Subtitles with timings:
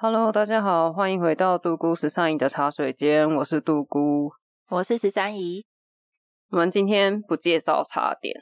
[0.00, 4.30] Hello，大家好，欢迎回到杜姑十三姨的茶水间，我是杜姑，
[4.68, 5.66] 我是十三姨。
[6.52, 8.32] 我们今天不介绍茶点，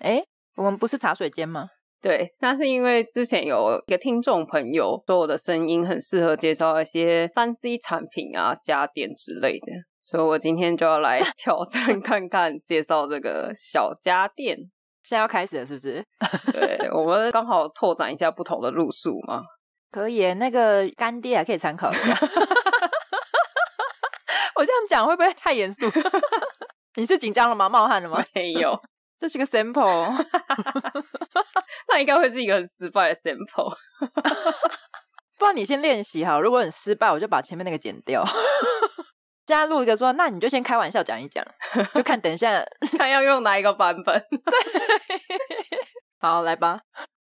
[0.00, 0.24] 诶，
[0.56, 1.68] 我们不是茶水间吗？
[2.02, 9.66] 对，那是因为之前有一个听众朋友说我的声音很适合介绍一些三 C 产品啊、家电之类的，
[10.02, 14.58] 所以我今天就要来 挑战看看，介绍这个小家电。
[15.04, 16.04] 现在要开始了，是不是？
[16.52, 19.40] 对，我们刚好拓展一下不同的路数嘛。
[19.96, 22.14] 可以，那个干爹还可以参考一下。
[24.56, 25.90] 我这样讲会不会太严肃？
[26.96, 27.66] 你是紧张了吗？
[27.66, 28.22] 冒汗了吗？
[28.34, 28.78] 没有，
[29.18, 30.26] 这是个 sample。
[31.88, 33.74] 那应该会是一个很失败的 sample。
[35.38, 38.22] 不然你先练习好，如果很失败，我就把前面那个剪掉。
[39.46, 41.42] 现在录一个说，那你就先开玩笑讲一讲，
[41.94, 42.62] 就看等一下
[42.98, 44.22] 他要用哪一个版本。
[46.20, 46.80] 好，来吧。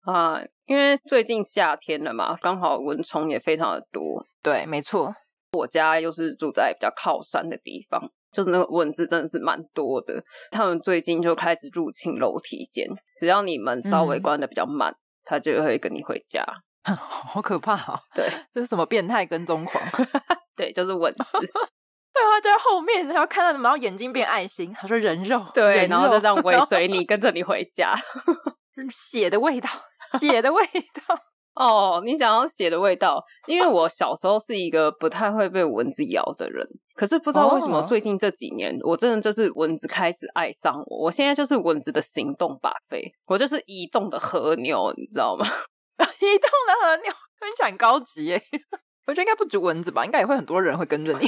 [0.04, 4.24] 啊，因为最近夏天了嘛，刚好蚊虫也非常的多。
[4.42, 5.14] 对，没错，
[5.52, 10.22] 我家又是住在比较靠山的地方，就是那个蚊子真的是蛮多的。
[10.50, 12.86] 他们最近就开始入侵楼梯间，
[13.18, 14.94] 只要你们稍微关的比较慢，
[15.24, 16.44] 它、嗯、就会跟你回家。
[16.84, 17.98] 好可怕啊！
[18.14, 19.82] 对，这是什么变态跟踪狂？
[20.54, 21.24] 对，就是蚊子。
[21.32, 27.94] 对啊，就在后面，然后看到你们，然后眼睛变爱心，他说人肉，对，然后就这样尾随你，跟着你回家。
[28.92, 29.70] 血的味道，
[30.18, 31.16] 血的味道
[31.54, 32.02] 哦！
[32.04, 33.22] 你想要血的味道？
[33.46, 41.04] 因为我小时候是一个不太会被蚊子咬的人，可是不知道为什么最近这几年，我真的就是蚊子开始爱上我。
[41.04, 45.46] 我现在就是蚊子的行动把费，我就是移动的和牛，你知道吗？
[45.96, 48.42] 移动的和牛，听起高级耶！
[49.06, 51.26] 我觉得应该不止蚊子吧，应该也会很多人会跟着你。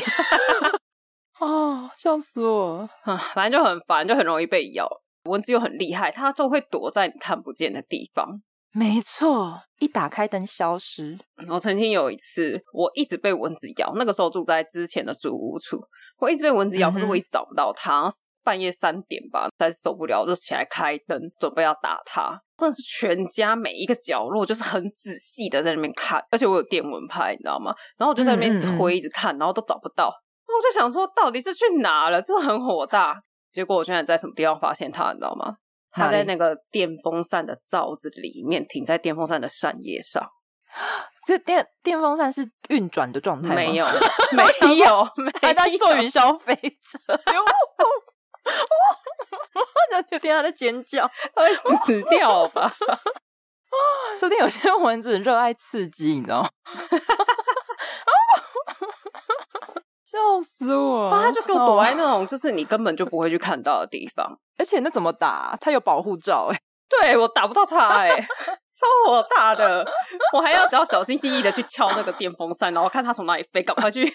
[1.38, 2.88] 哦，笑死我！
[3.04, 4.88] 啊，反正就很烦，就很容易被咬。
[5.24, 8.40] 蚊子又很厉害，它就会躲在你看不见的地方。
[8.78, 11.18] 没错，一打开灯消失。
[11.48, 13.90] 我曾经有一次，我一直被蚊子咬。
[13.96, 15.80] 那个时候住在之前的租屋处，
[16.18, 18.06] 我一直被蚊子咬，可是我一直找不到它。
[18.44, 22.38] 半夜三点吧，实在是受不了，就起来开灯，准备要打它。
[22.58, 26.22] 真的是全家每一个角落，就是很仔细的在那边看。
[26.30, 27.74] 而且我有电蚊拍，你知道吗？
[27.96, 30.12] 然后我就在那边推，一直看，然后都找不到。
[30.46, 32.20] 我就想说，到底是去哪了？
[32.20, 33.20] 真的很火大。
[33.52, 35.56] 结果我现在在什么地方发现它，你知道吗？
[35.96, 40.30] 它在那个电风扇的罩子里面，停在电风扇的扇叶上。
[41.26, 43.54] 这电电风扇是运转的状态吗？
[43.54, 43.86] 没有，
[44.36, 44.44] 没
[44.76, 45.08] 有，
[45.40, 46.98] 还在坐云霄飞车。
[49.56, 52.72] 我的天，他在尖叫， 他会死掉吧？
[54.20, 56.48] 昨天有些蚊子热爱刺激，你知道吗？
[60.16, 61.10] 笑死我！
[61.10, 65.56] 他就给我躲在那种就是你根本就不会去看到的地方， 而且那怎么打？
[65.60, 68.08] 他有保护罩哎， 对，我打不到他哎，
[68.76, 69.84] 超火大的！
[70.32, 74.10] 我还要只要小心翼翼的去敲那个电风扇，然后看他从哪里飞，赶快去。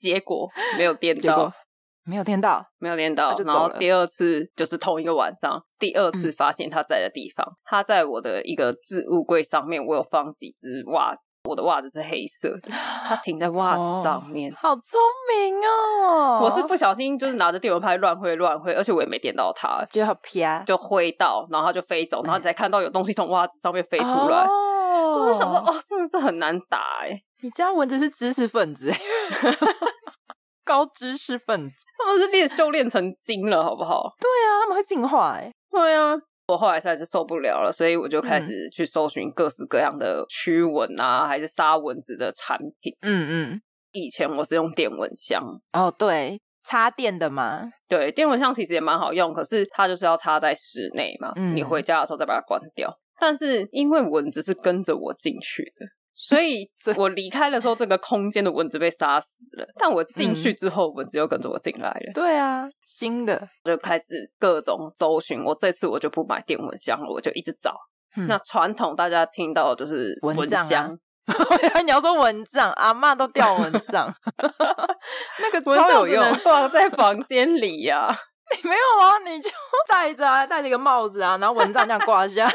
[0.00, 1.52] 结果没有电到，
[2.04, 3.32] 没有电到，没有电到。
[3.44, 11.20] 然后第二次就是同一个晚上，第二次发现他在的地方，他在我的一个置物柜上面，我有放几只袜子。
[11.48, 15.00] 我的袜子是黑色的，它停在袜子上面，哦、好聪
[15.34, 16.40] 明哦！
[16.42, 24.46] 我是不小心就是拿着电蚊拍乱挥乱挥，而且我也没点到它，就好啪就挥到，然后它就飞走，然后你才看到有东西从袜子上面飞出来。
[24.46, 27.20] 哦、我就想说，哦，真的是很难打哎！
[27.42, 28.92] 你家蚊子是知识分子，
[30.64, 34.14] 高知识分子，他们是练修炼成精了，好不好？
[34.20, 36.14] 对啊，他们会进化哎，对啊。
[36.52, 42.94] 我后来实在是受不了了，所以我就开始去搜寻各式各样的驱蚊啊，还是杀蚊子的产品。
[43.00, 45.42] 嗯嗯，以前我是用电蚊香
[45.72, 47.72] 哦，对，插电的嘛。
[47.88, 52.94] 对，电蚊香其实也蛮好用，可是它就是要插在室内嘛，嗯，你回家的时候再把它关掉。
[53.18, 55.86] 但是因为蚊子是跟着我进去的。
[56.24, 59.66] 所以，我离开的时候，这个空间的蚊子被杀死了。
[59.80, 62.12] 但我进去之后，蚊子又跟着我进来了。
[62.14, 65.42] 对啊，新的就开始各种搜寻。
[65.42, 67.74] 我这次我就不买电蚊香了，我就一直找。
[68.16, 70.96] 嗯、那传统大家听到的就是蚊香，
[71.84, 74.14] 你要说蚊帐，阿嬷都掉蚊帐，
[75.40, 78.16] 那个超有用，放在房间里呀、啊。
[78.62, 79.18] 你没有啊？
[79.24, 79.50] 你就
[79.88, 82.50] 戴着啊， 戴着一个帽子啊，然后蚊帐这样挂下，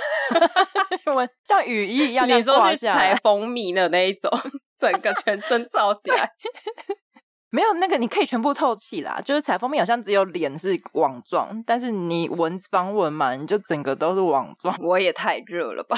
[1.14, 4.30] 蚊像雨衣一样，你说去采蜂蜜的那一种，
[4.78, 6.30] 整个全身罩起来。
[7.50, 9.22] 没有那个，你可以全部透气啦。
[9.24, 14.76] 就是采蜂蜜好像只有脸是网状，但是你蚊防蚊嘛，你就整个都是网状。
[14.82, 15.98] 我也太热了吧？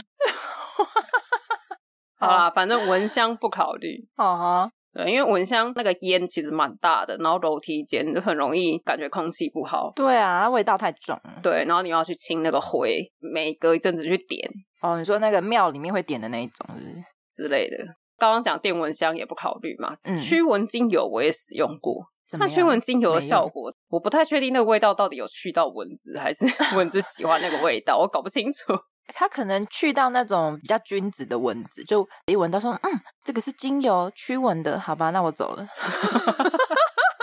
[2.19, 4.07] 好啦，反正蚊香不考虑。
[4.15, 4.71] 好哈。
[4.93, 9.91] 对，因为蚊香那个烟其实蛮大的，然后楼梯间就很容易感觉空气不好。
[9.95, 11.19] 对啊，味道太重。
[11.43, 14.49] 对，然后你要去清那个灰，每隔一阵子去点。
[14.81, 16.95] 哦，你说那个庙里面会点的那一种是不是？
[17.35, 17.77] 之类的。
[18.17, 22.03] 刚刚讲电蚊香也不考虑嘛，嗯，驱蚊精油我也使用过，
[22.37, 26.45] 那驱蚊精油的效果，我不太确定那个味道到底有去到蚊子，还是
[26.75, 28.73] 蚊子喜欢那个味道，我搞不清楚。
[29.13, 32.91] 它可能去到那种比较君子的蚊子，就一闻到说，嗯，
[33.23, 35.67] 这个是精油驱蚊的，好吧，那我走了。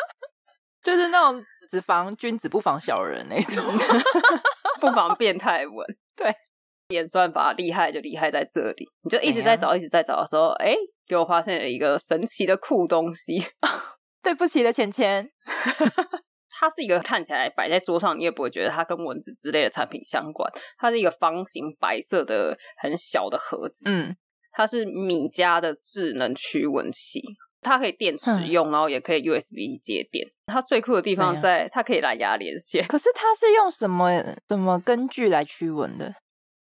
[0.82, 3.64] 就是那种只防君子不防小人那种，
[4.80, 5.86] 不防变态蚊。
[6.14, 6.32] 对，
[6.88, 10.74] 演算法厉害就厉害在这里，你就一直在找，一直在找的时候，哎，
[11.08, 13.44] 给我发现了一个神奇的酷东西。
[14.22, 15.30] 对不起的钱钱，
[16.58, 20.50] 它是一个看起来摆在桌上，你也不会觉得它跟蚊子之类的产品相关。
[20.78, 24.16] 它是一个方形白色的很小的盒子，嗯，
[24.52, 27.22] 它是米家的智能驱蚊器。
[27.62, 30.24] 它可以电池用，然后也可以 USB 接电。
[30.46, 32.86] 它最酷的地方在它可以蓝牙连线。
[32.86, 36.14] 可是它是用什么什么根据来驱蚊的？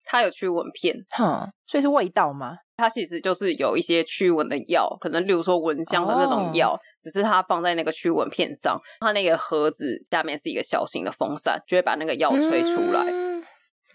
[0.06, 2.58] 它有驱蚊片，哼，所以是味道吗？
[2.78, 6.80] 它其实就是有一些驱蚊的药，可能例如说蚊香的那种药，oh.
[7.02, 8.78] 只是它放在那个驱蚊片上。
[9.00, 13.02] 它那个盒子下面是一个小型的风扇，就会把那个药吹出来。
[13.12, 13.44] 嗯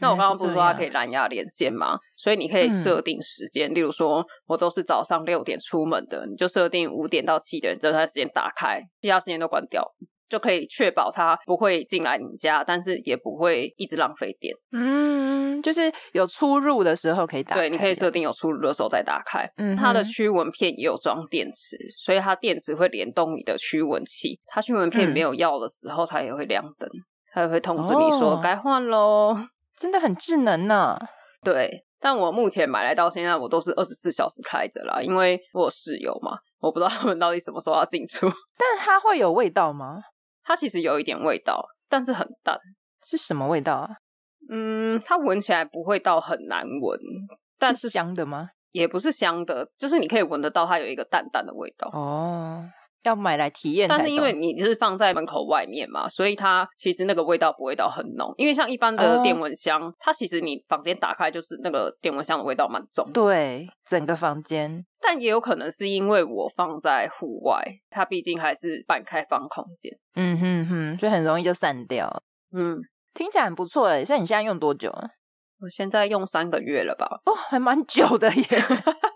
[0.03, 1.99] 那我刚刚不是说它可以蓝牙连线吗？
[2.17, 9.87] 所以你可以设定时间，嗯、例如说我都是早上六点出门的，你就设定五点到七点这段时间打开，其他时间都关掉，
[10.31, 14.55] 就可以确保它不会进来你家，但是也不会一直浪费电。
[14.73, 17.63] 嗯，就是有出入的时候可以打开。
[17.63, 19.45] 对，你可以设定有出入的时候再打开。
[19.57, 24.39] 嗯，它的驱蚊片也有装电池，所以它电池会联动你的驱蚊器。
[24.47, 26.89] 它驱蚊片没有药的时候，它也会亮灯，
[27.35, 29.37] 它也会通知你说该换喽。
[29.77, 31.01] 真的很智能呢、啊，
[31.43, 31.85] 对。
[32.03, 38.27] 但我目前买来到现在，我都是二十四小时开着啦，因为我有室友嘛，我不知道他们到底什么时候要进出。
[38.57, 39.99] 但它会有味道吗？
[40.51, 42.59] 它其实有一点味道，但是很淡。
[43.05, 43.89] 是什么味道啊？
[44.51, 46.99] 嗯，它闻起来不会到很难闻，
[47.57, 48.49] 但是，是香的吗？
[48.73, 51.89] 也不是香的，就是你可以闻得到它有一个淡淡的味道。
[51.93, 52.69] 哦。
[53.05, 58.35] 要买来体验，但是因为你是放在门口外面嘛，所以它其实那个味道不会到很浓。
[58.37, 63.11] 因为像一般的电蚊香，哦、它其实你房间打开就是那个电蚊香的味道蛮重。
[63.13, 64.85] 对，整个房间。
[65.01, 69.91] 但也有可能是因为我放在户外，它毕竟还是半开放空间。
[70.15, 72.23] 嗯哼哼，所以很容易就散掉。
[72.53, 72.79] 嗯，
[73.15, 74.05] 听起来很不错诶。
[74.05, 75.09] 像你现在用多久啊？
[75.63, 77.07] 我现在用三个月了吧？
[77.25, 78.45] 哦，还蛮久的耶。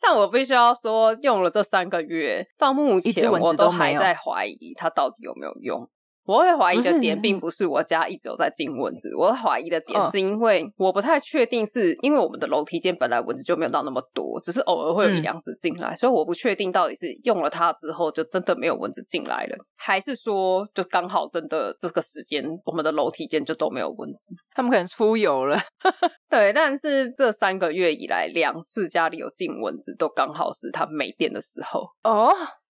[0.00, 5.88] 但我必须要说，用了这三个月到目前，我都还在怀疑它到底有没有用。
[6.28, 25.58] 我会怀疑的点，并不是我家一直有在进蚊子，我怀疑的点是因为我不太确定，是因为我们的楼梯间本来蚊子就没有到那么多，只是偶尔会有一两只进来，嗯、所以我不确定到底是用了它之后就真的没有蚊子进来了，还是说就刚好真的这个时间我们的楼梯间就都没有蚊子，他们可能出游了。
[26.28, 32.30] 对，但是这三个月以来两次家里有进蚊子，都刚好是它没电的时候哦。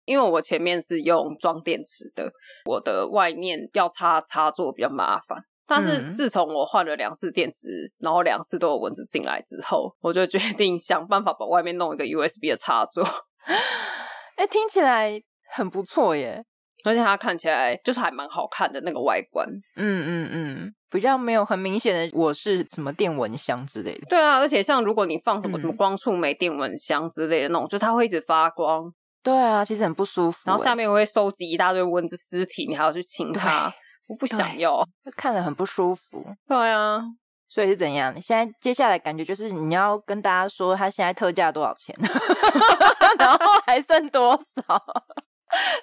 [0.09, 2.31] 因为我前面是用装电池的，
[2.65, 5.39] 我的外面要插插座比较麻烦。
[5.67, 7.69] 但是自从我换了两次电池，
[7.99, 13.05] 然后两次都有蚊子进来之后，我就决定想办法把外面弄一个 USB 的插座。
[14.37, 15.21] 哎，听起来
[15.53, 16.43] 很不错耶！
[16.85, 19.47] 而且它看起来就是还蛮好看的那个外观。
[19.77, 24.07] 嗯嗯嗯，比较没有很明显的我是什么电蚊香之类的。
[24.09, 28.91] 对啊，而且像如果你放什么什么光触媒电蚊香之类的那种，就它会一直发光。
[29.23, 30.39] 对啊，其实很不舒服。
[30.47, 33.73] 然后下面我会收集一大堆蚊子尸体，你还要去清它，
[34.07, 34.83] 我不想要，
[35.17, 36.25] 看了很不舒服。
[36.47, 37.03] 对啊，
[37.49, 38.15] 所以是怎样？
[38.15, 41.95] 你现在接下来感觉就是你要跟大家说，它现在特价多少钱，
[43.19, 44.63] 然后还剩多少，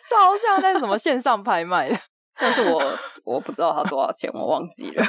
[0.10, 1.98] 超像在什么线上拍卖的。
[2.38, 2.84] 但是我
[3.24, 5.06] 我不知道它多少钱，我忘记了。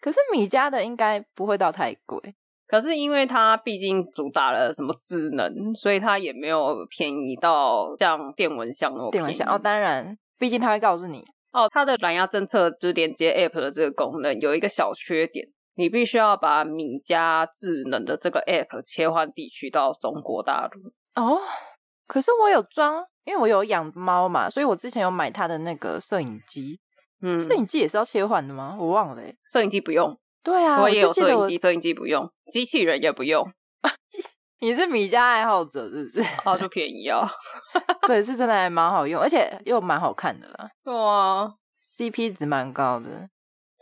[0.00, 2.34] 可是米家的应该不会到太贵。
[2.66, 9.24] 可是因为它毕竟主打了什么智能，所以它也没有便宜到像电蚊香那么便宜。
[9.24, 15.46] 电蚊香哦，当然，毕竟它会告诉你哦，它的蓝牙政策就是连接 App 的这个功能有一个小缺点，
[15.76, 21.40] 你必须要把米家智能的这个 App 切换地区到中国大陆哦。
[22.06, 26.80] 可是我有装，因为我有养猫嘛，所以我之前有买它的那个摄影机。
[27.22, 28.76] 嗯，摄影机也是要切换的吗？
[28.78, 30.16] 我忘了欸，摄影机不用。
[30.46, 33.44] 对啊，我也有收音机，收音机不用，机器人也不用。
[34.62, 36.20] 你是米家爱好者是不是？
[36.48, 37.28] 啊，就便宜啊！
[38.06, 40.70] 对，是真的还蛮好用，而且又蛮好看的啦。
[40.84, 41.52] 哇
[41.98, 43.28] ，CP 值蛮高的。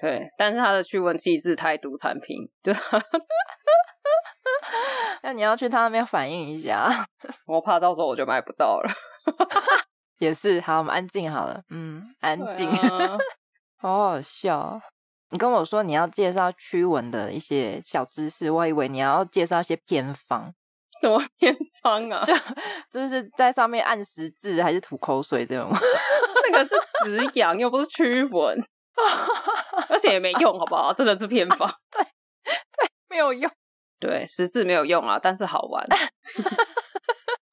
[0.00, 2.72] 对，但是它的驱蚊器是台独产品，就
[5.22, 6.90] 那你要去他那边反映一下，
[7.46, 8.90] 我怕到时候我就买不到了。
[10.18, 13.18] 也是，好，我们安静好了，嗯，安静，啊、
[13.76, 14.80] 好好笑。
[15.30, 20.54] 你跟我说你要介绍驱蚊的一些小知识，我以为你要介绍一些偏方。
[21.02, 22.24] 什么偏方啊？
[22.24, 22.32] 就
[22.90, 25.68] 就是在上面按十字，还是吐口水这种？
[26.50, 28.58] 那个是止痒，又不是驱蚊，
[29.88, 30.94] 而且也没用，好不好？
[30.94, 31.68] 真的是偏方。
[31.90, 33.50] 对对，没有用。
[34.00, 35.84] 对，十字没有用啊，但是好玩。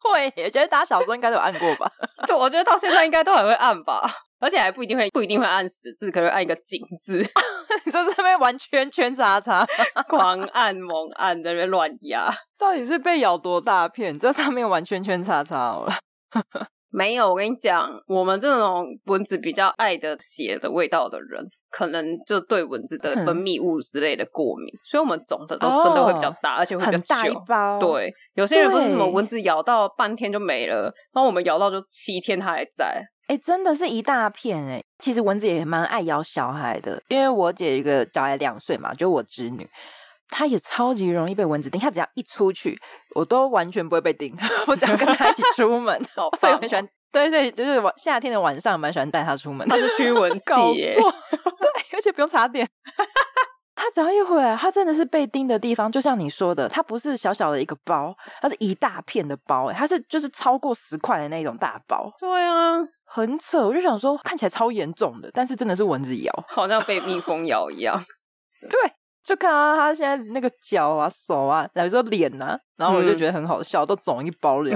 [0.13, 1.91] 会，我觉得大家小时候应该都有按过吧？
[2.25, 4.01] 对，我觉得到现在应该都还会按吧，
[4.39, 7.19] 而且还不一定会，不一定会按十字，可能会按一个井字，
[7.85, 9.65] 你在这边玩圈圈叉叉，
[10.07, 14.17] 狂按猛按，在那边乱压，到底是被咬多大片？
[14.17, 15.93] 在上面玩圈圈叉叉好了。
[16.91, 27.79] 没有，我跟你讲，我们这种蚊子比较爱的血的味道的人，可能就对蚊子的分泌物之类的过敏，嗯、所以我们肿的都真的会比较大，哦、而且会比较大一包。
[27.79, 30.83] 对，有些人不是什么蚊子咬到半天就没了，
[31.13, 33.01] 然后我们咬到就七天它还在。
[33.27, 34.83] 哎，真的是一大片哎。
[34.99, 39.65] 其实蚊子也蛮爱咬小孩的，因为我姐一个小孩两岁嘛，就我侄女。
[40.31, 42.79] 他也超级容易被蚊子叮，它只要一出去，
[43.13, 44.35] 我都完全不会被叮。
[44.65, 46.87] 我只要跟他一起出门， 哦、所以很喜欢。
[47.11, 49.67] 对，所以就是晚夏天的晚上，蛮喜欢带它出门。
[49.67, 52.65] 它是驱蚊器耶， 对，而且不用插电。
[53.75, 62.09] 它只要一回来，它真的是被叮的地方，就像你说的，它不是小小的一个包，它是一大片的包，哎，它是就是超过十块的那种大包。
[62.17, 68.01] 对啊，很扯，我就想说，看起来超严重的，但是真的是蚊子咬，好像被蜜蜂咬一样。
[68.69, 68.93] 对。
[69.23, 74.69] 就看到他现在那个脚啊、手啊，然后说脸啊，然后我就觉得很好笑，嗯、都肿一包了。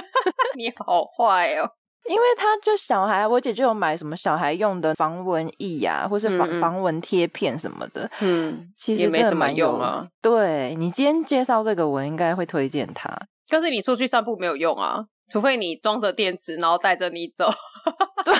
[0.56, 1.68] 你好坏哦！
[2.08, 8.10] 因为他就小孩，我姐就有买什么小孩用的防蚊液啊，或是防、嗯、防蚊贴片什么的。
[8.20, 10.06] 嗯，其实真的没什么用啊。
[10.22, 13.08] 对，你今天介绍这个，我应该会推荐他。
[13.48, 17.48] 但是你出去散步没有用啊，除非你装着电池，然后带着你走。
[18.24, 18.34] 对，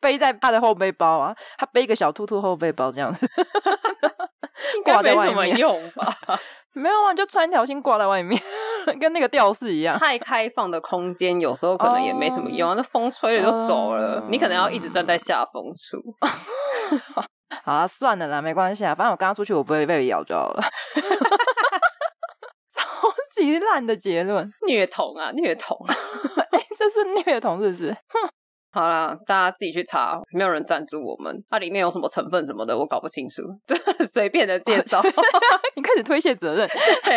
[0.00, 3.28] 背在他的后背包啊，他背一个小兔兔后背包这样子。
[4.84, 6.06] 挂在外面用 吧？
[6.72, 8.40] 没有啊，就穿一条线挂在外面，
[9.00, 9.98] 跟那个吊饰一样。
[9.98, 15.96] 太开放的空间有时候可能也没什么用啊，那风吹了就走了，你可能要一直站在下风处。
[17.64, 20.62] 好啊，算了啦，没关系啊，反正我刚刚出去，我不会被咬就好了。
[22.74, 25.78] 超级烂的结论，虐童啊，虐童！
[26.52, 27.96] 哎，这是虐童，是不是？
[28.76, 31.34] 好啦，大家自己去查，没有人赞助我们。
[31.48, 33.42] 它里面有什么成分什么的，我搞不清楚，
[34.04, 35.00] 随便的介绍。
[35.74, 36.68] 你开始推卸责任。
[37.02, 37.16] 对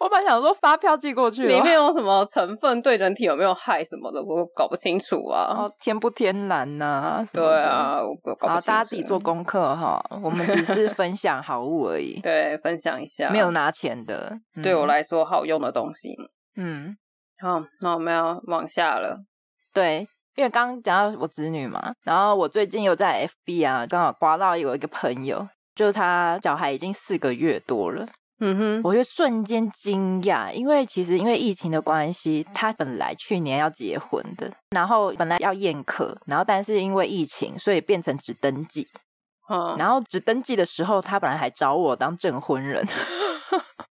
[0.00, 5.54] 我本来想说发票寄过去，里面有什么成分对人体有没有害什么的，我搞不清楚啊。
[5.56, 7.24] 哦，天不天然呐、啊？
[7.32, 8.48] 对啊，我搞不清楚。
[8.48, 10.04] 好，大家自己做功课哈。
[10.20, 12.20] 我们只是分享好物而已。
[12.20, 14.36] 对，分享一下，没有拿钱的。
[14.56, 16.16] 嗯、对我来说，好用的东西。
[16.56, 16.96] 嗯，
[17.40, 19.20] 好，那我们要往下了。
[19.72, 20.08] 对。
[20.36, 28.06] 因为刚刚讲到我子女嘛，然后我最近又在 FB 啊，刚好刮到有一个朋友，就是他小孩已经四个月多了，
[28.40, 38.88] 嗯哼，我就瞬间惊讶，因为其实因为疫情的关系，他本来去年要结婚的，然后本来要宴客，然后但是因为疫情，所以变成只登记，
[39.50, 42.86] 嗯，然后只登记的时候，他本来还找我当证婚人，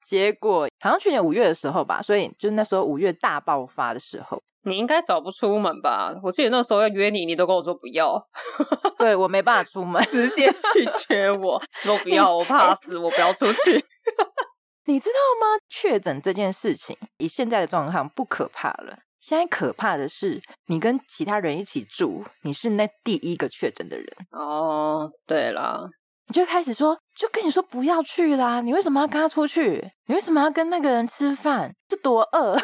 [0.10, 4.42] 结果好像去年五月的时候吧，所以就是那时候五月大爆发的时候。
[4.64, 6.12] 你应该早不出门吧？
[6.24, 8.20] 我记得那时候要约你，你都跟我说不要。
[8.98, 13.86] 对，我没办法出门，直接拒绝我，说 不要，我怕死，我不要出去。
[14.86, 15.62] 你知道吗？
[15.70, 18.98] 确诊这件事情，以现在的状况不可怕了。
[19.20, 24.08] 现在可怕的是，你跟其他人一起住，你是那第一个确诊的人。
[24.32, 25.88] 哦，对了。
[26.30, 28.62] 你就开始说，就跟你说不要去啦！
[28.62, 29.84] 你为什么要跟他出去？
[30.06, 31.74] 你为什么要跟那个人吃饭？
[31.90, 32.56] 是多饿？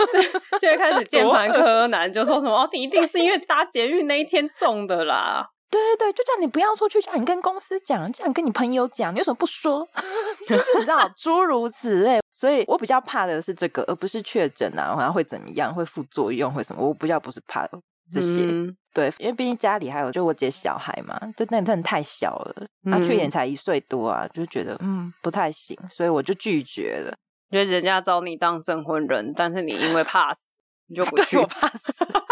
[0.58, 5.46] 就会开始键盘柯南，就说什么哦，你一定是因为搭捷运那一天中的啦。
[5.70, 9.86] 对对对，就叫你不要出去，叫你跟公司讲，叫你跟你朋友讲，你为什么不说？
[10.48, 12.20] 就是你知道，诸如此类。
[12.32, 16.86] 所以我比较怕的是这个，而不是确诊啊，好像会怎么样，会副作用，会什么？
[16.86, 17.66] 我比较不是怕
[18.12, 18.42] 这些。
[18.44, 27.14] 嗯对，因为毕竟家里还有就我姐小孩嘛，就那真的太小了，他去年才一岁多啊，就觉得嗯不太行，所以我就拒绝了。
[27.48, 31.38] 因为人家找你当证婚人，但是你因为怕死，你就不 去。
[31.38, 31.78] 我怕死，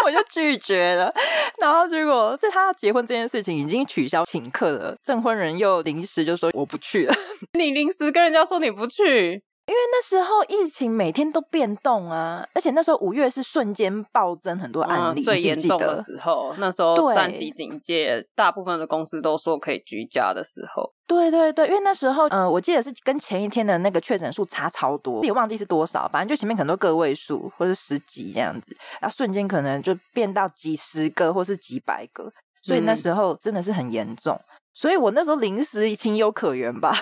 [0.05, 1.11] 我就拒绝了。
[1.63, 7.15] 然后结果在他结婚这件事情已经取消请客了，证婚人又临时就说我不去了。
[7.59, 9.43] 你临时跟人家说你不去？
[9.71, 20.93] 因为那时候疫情每天都变动啊，而且那时候五月是瞬间暴增很多案例，嗯、最严重的时候，那时候三级警戒，大部分的公司都说可以居家的时候。
[21.07, 32.29] 对对对，因为那时候，嗯、呃，我记得是跟前一天的那个确诊数差超多，也忘记是多少，反正就前面可能都个位数或者十几这样子，然后瞬间可能就变到几十个或是几百个，
[32.61, 34.43] 所以那时候真的是很严重，嗯、
[34.75, 36.93] 所以我那时候临时情有可原吧。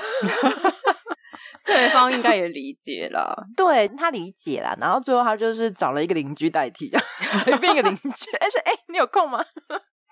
[1.69, 4.75] 对方应该也理解啦， 对他理解啦。
[4.81, 6.91] 然后最后他就是找了一个邻居代替，
[7.45, 8.31] 随便一个邻居。
[8.41, 9.45] 哎说，哎，你有空吗？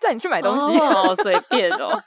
[0.01, 0.79] 带你去买东西。
[0.79, 2.01] 哦，随便哦。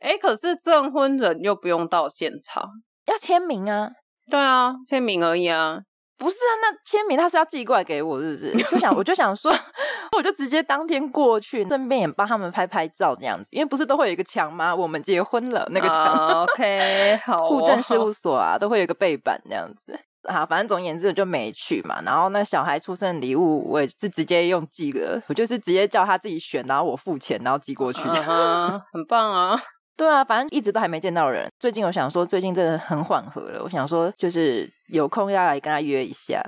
[0.00, 2.62] 哎，可是证婚人又不用到现场，
[3.06, 3.88] 要签名啊。
[4.30, 5.78] 对啊，签名而已啊。
[6.18, 8.70] 不是啊，那签名他是要寄过来给我，是不是？
[8.70, 9.52] 就想我就想说，
[10.16, 14.74] 我就直接当天过去，顺便也帮他们拍拍照这样子，因为不是都会有一个墙吗？
[14.74, 16.16] 我们结婚了那个墙。
[16.16, 19.98] Uh, OK， 好、哦，户政事务所啊，都会有一个背板这样子。
[20.28, 22.02] 好，反正总而言之就没去嘛。
[22.04, 28.00] 然后那小孩出生的礼物，我也是直接用寄的，我就是直接叫他自己选，然后我付钱，然后寄过去。
[28.08, 29.62] Uh -huh, 很棒啊。
[29.98, 31.50] 对啊，反正一直都还没见到人。
[31.58, 33.60] 最近我想说，最近真的很缓和了。
[33.64, 36.40] 我想说，就是有空要来跟他约一下。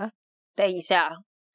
[0.55, 1.11] 等一下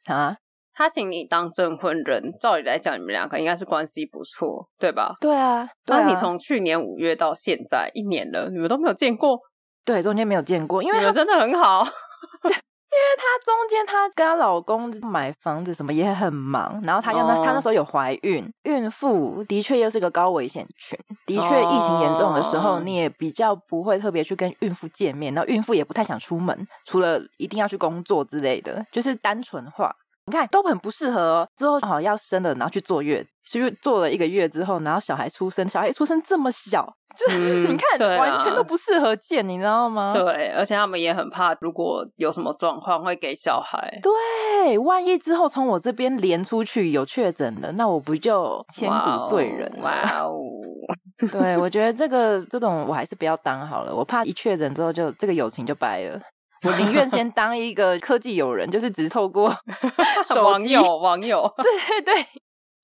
[0.07, 0.35] 啊，
[0.73, 5.13] 他请你当证婚人，照理来讲，你们两个应该是关系不错，对吧？
[5.21, 5.69] 对啊。
[5.85, 9.39] 那、啊、你从去年五月到现在一年了，你们都没有见过？
[9.85, 11.87] 对，中间没有见过，因为他真的很好。
[12.95, 29.93] 因为她中间她跟她老公买房子什么也很忙，然后她又那她那时候有怀孕，孕妇的确又是个高危险群，的确疫情严重的时候，你也比较不会特别去跟孕妇见面，然后孕妇也不太想出门，除了一定要去工作之类的，就是单纯化。
[30.27, 31.47] 你看都很不适合哦。
[31.55, 40.13] 之后好要生了，然后去坐月，去坐了一个月之后，然后小孩出生，小孩出生这么小，就、 嗯、你看、啊、完全都不适合见，你知道吗？
[40.13, 43.99] 对，而且他们也很怕，如果有什么状况会给小孩。
[44.01, 49.71] 对，万一之后从我这边连出去有确诊的，那我不就千古罪人？
[49.83, 50.39] 哇哦！
[51.31, 56.19] 对，我觉得这个 这种我还是不要当好了，我怕一确诊之后就这个友情就掰了。
[56.65, 59.55] 我宁愿先当一个科技友人，就是只透过
[60.43, 62.23] 网友 网友，对对对，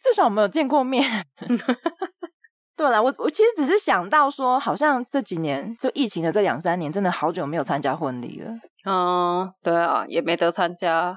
[0.02, 1.04] 至少我们有见过面。
[2.78, 8.52] 对啦，我我其实只是想到说，好像这几年就疫情的这两三年，真的好久没有参加婚礼了。
[8.86, 11.16] 嗯，对啊，也没得参加。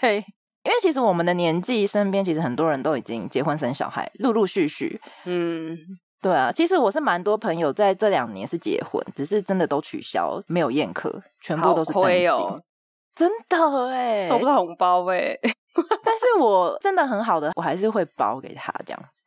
[0.00, 0.16] 对，
[0.62, 5.00] 因为其实我们的年纪，身边其实很多人都已经结婚生小孩，陆陆续续。
[5.24, 5.76] 嗯。
[6.22, 12.26] 对啊，其实我是蛮多朋友在这两年是结婚，只是真的都取消，没有宴客，全部都是登记。
[12.28, 12.60] 哦、
[13.14, 15.36] 真的哎， 收不到红包哎。
[16.04, 19.24] 但是我真的很好的，我还是会包给他这样子。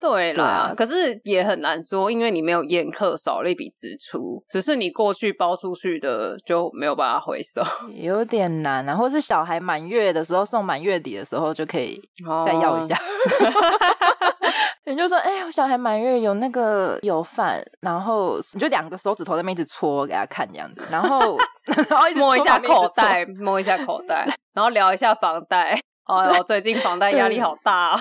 [0.00, 7.60] 对啦可是也很难说，因为你没有宴客，少了一笔支出，只是你过去包出去的就没有办法回收，
[7.92, 8.94] 有点难啊。
[8.94, 12.00] 或是小孩满月的时候送满月底的时候就可以
[12.46, 12.94] 再要一下。
[12.94, 13.00] 哦
[14.88, 21.38] 你就说，哎、欸，我小孩满月有那个有饭，然后你就两个手指头在那边一直搓给他看这样子，然后
[21.90, 25.78] 然后摸一下口袋，摸一下口袋，然后聊一下房贷。
[26.06, 28.00] 哦哟，最近房贷压力好大哦。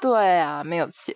[0.00, 1.12] 对啊，没有钱，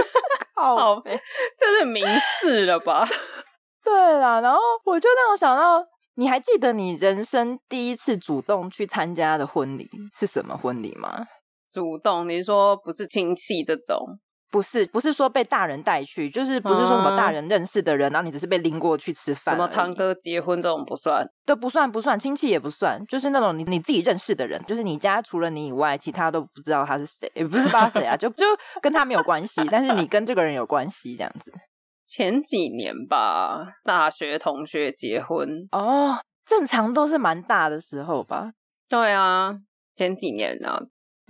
[0.56, 1.20] 好呗，
[1.58, 2.02] 这是明
[2.40, 3.06] 示了吧？
[3.84, 11.26] 对啦，然后我就让我想到，你还记得你人生第一次主动去参加的婚礼是什么婚礼吗？
[11.72, 14.18] 主动，你说不是亲戚这种？
[14.50, 19.54] 不是，不是说被大人带去，就是不是说什么大人认识的人，嗯、然后你只是被拎过去吃饭。
[19.54, 28.44] 什么堂哥结婚这种不算，都不算，不算亲戚也不算，就是那种你你自己认识的人，就是你家除了你以外，其他都不知道他是谁，也不是不知道谁啊，就就
[28.82, 31.50] 跟他没有关系，但是你跟这个人有关系，这样子。
[32.06, 38.52] 前几年吧，大学同学结婚哦，正常都是蛮大的时候吧？
[38.86, 39.54] 对啊，
[39.96, 40.78] 前几年啊。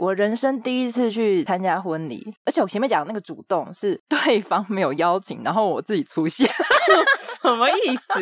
[0.02, 6.44] 我人生第一次去参加婚礼，而且我前面讲的那个主动是对方没有邀请，然后我自己出现，
[7.40, 8.02] 什么意思？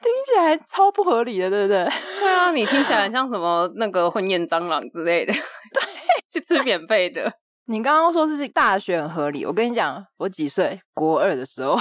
[0.00, 1.88] 听起来超不合理的，对不对？
[2.20, 5.82] 对啊，你听起来像什么那个婚宴蟑螂之类的，对，
[6.32, 7.32] 去吃免费的。
[7.66, 10.80] 你刚刚说是大学很合理，我跟你讲，我几岁？
[10.94, 11.76] 国二的时候，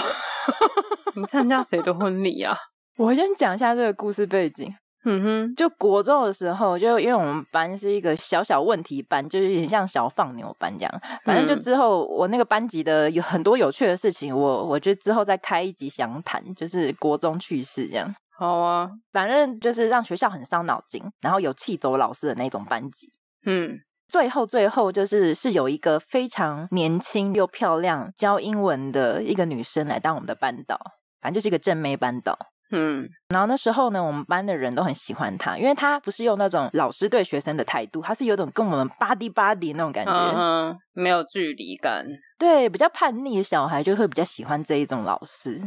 [1.16, 2.58] 你参加谁的婚礼啊？
[2.98, 4.76] 我先讲一下这个故事背景。
[5.06, 11.02] 嗯哼，就国中的时候，就因为我们班是一个小小问题班，就是有点像小放牛班这样。
[11.24, 18.14] 反正就之后我那个班级的有很多有趣的事情，我我觉得之后再开一集详谈，就是国中趣事这样。
[18.38, 23.08] 好啊，反正就是让学校很伤脑筋，然后有气走老师的那种班级。
[23.46, 30.78] 嗯，最后最后就是是有一个非常年轻又漂亮教英文的一个女生来当我们的班导，
[31.22, 32.38] 反正就是一个正妹班导。
[32.72, 42.06] 嗯，然后那时候呢，我们班的人都很喜欢他，因为他不是用那种老师对学生的态度，他是有种跟我们 buddy buddy 那种感觉，嗯，没有距离感。
[42.38, 45.60] 对，比较叛逆的小孩就会比较喜欢这一种老师。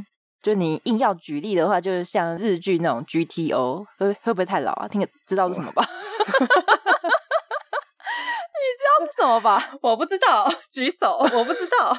[0.42, 4.88] 就你硬要举例的话，就是像日剧那种 GTO，会会不会太老啊？
[4.88, 5.86] 听个知道是什么吧？
[8.62, 9.72] 你知道是什么吧？
[9.82, 11.96] 我不知道，举手，我不知道。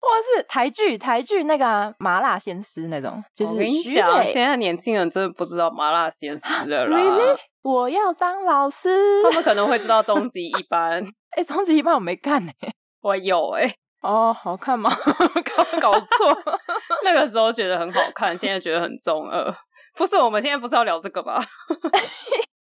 [0.00, 6.96] 哇，是台剧台剧那个、啊、麻辣鲜师那种，就是我跟你讲，现在年轻人真的不知道麻辣鲜师了啦。
[6.96, 7.36] Really?
[7.62, 11.04] 我要当老师，他们可能会知道终极一班。
[11.36, 13.74] 哎、欸，终极一班我没看呢、 欸，我有哎、欸。
[14.00, 14.88] 哦，好看吗？
[15.02, 16.38] 搞搞错，
[17.04, 19.52] 那个时候觉得很好看，现在觉得很中二。
[19.96, 21.44] 不是，我们现在不是要聊这个吧？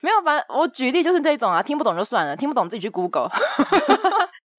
[0.01, 3.31] 没有，反正我举例就是这种啊，听不懂就算了，听不懂自己去 Google。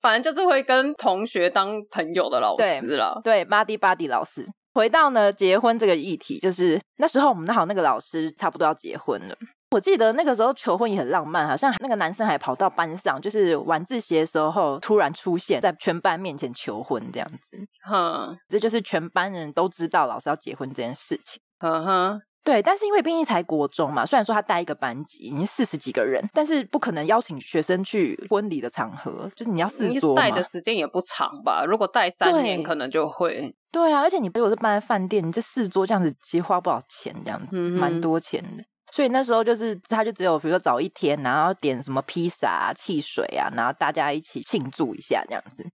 [0.02, 3.20] 反正就是会跟同学当朋友的老师了。
[3.24, 4.46] 对，buddy buddy 老师。
[4.74, 9.36] 回到呢结婚这个议题，就是那时候我们好那个老师差不多要结婚了。
[9.72, 17.58] 我记得那个时候求婚也很浪漫，好像那个男生还跑到班上，就是晚自习的时候突然出现在全班面前求婚这样子。
[17.84, 21.42] 哼，这就是全班人都知道老师要结婚这件事情。
[21.60, 30.22] 嗯哼，对，但是因为毕竟才国中嘛，虽然说他带一个班级，已经四十几个人，但是不可能邀请学生去婚礼的场合，就是你要四桌嘛。
[30.22, 31.66] 带的时间也不长吧？
[31.68, 33.54] 如果带三年，可能就会。
[33.70, 38.64] 对啊，而且你如果是办在饭店，你这四桌这样子，其实花不少钱，这样子，蛮、嗯、多钱的。
[38.94, 45.66] 所以那时候就是，他就只有比如说早一天，然后点什么披萨啊、汽水啊，然后大家一起庆祝一下这样子。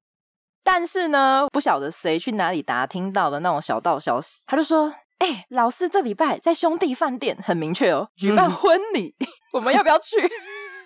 [0.63, 4.91] 但是呢，不晓得谁去哪里打听到的那种小道消息，他就说
[5.23, 10.17] ：“哎、欸，老师这礼拜在兄弟饭店，很明确哦，举办婚礼，嗯、 我们要不要去？”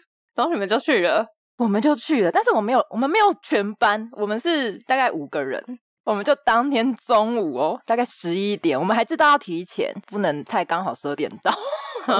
[0.37, 1.25] 然后你们就去了，
[1.57, 2.31] 我们就去了。
[2.31, 5.63] 但是我们没有，我们没有全班，我们是大概五个人。
[6.03, 11.51] 我们就当天中午哦，大概十一点，我们还知道要提前，不能太刚好十二点到。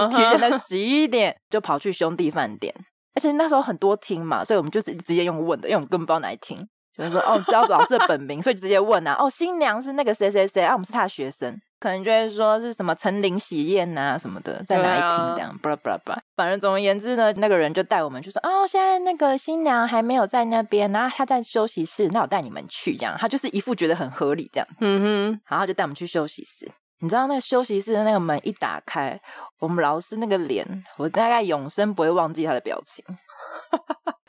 [0.10, 2.74] 提前在十一点就跑去兄弟饭店，
[3.14, 6.68] 而且那时候很多厅嘛，所以我们就是直接用问的，因为我们根本不知道哪一厅，
[6.98, 26.68] 就是说哦，知道老师的本名，所以直接问啊，哦，新娘是那个谁谁谁啊，我们是他的学生，可能就会说是什么陈林喜宴呐什么的，在哪一厅这样，巴拉巴拉巴拉，反正总而言之呢，那个人就带我们去说，哦，现在那个新娘还没有在那边，然后她在休息室，那我带你们去，这样，他就是一副觉得很合理这样，嗯哼，然后就带我们去休息室。
[27.00, 29.20] 你知道那个休息室的那个门一打开，
[29.60, 30.66] 我们老师那个脸，
[30.98, 33.06] 我大概永生不会忘记他的表情。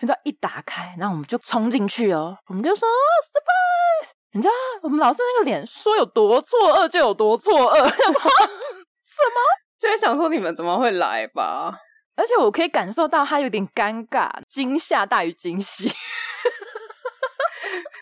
[0.01, 4.11] 你知道一打开，然后我们就冲进去哦，我们就说 surprise！
[4.33, 8.21] 你知道我们老师那个脸说有多错愕就有多错愕，什么？
[8.21, 9.41] 什么？
[9.79, 11.73] 就在想说你们怎么会来吧？
[12.17, 15.91] 而且我可以感受到他有点尴尬，惊吓大于惊喜，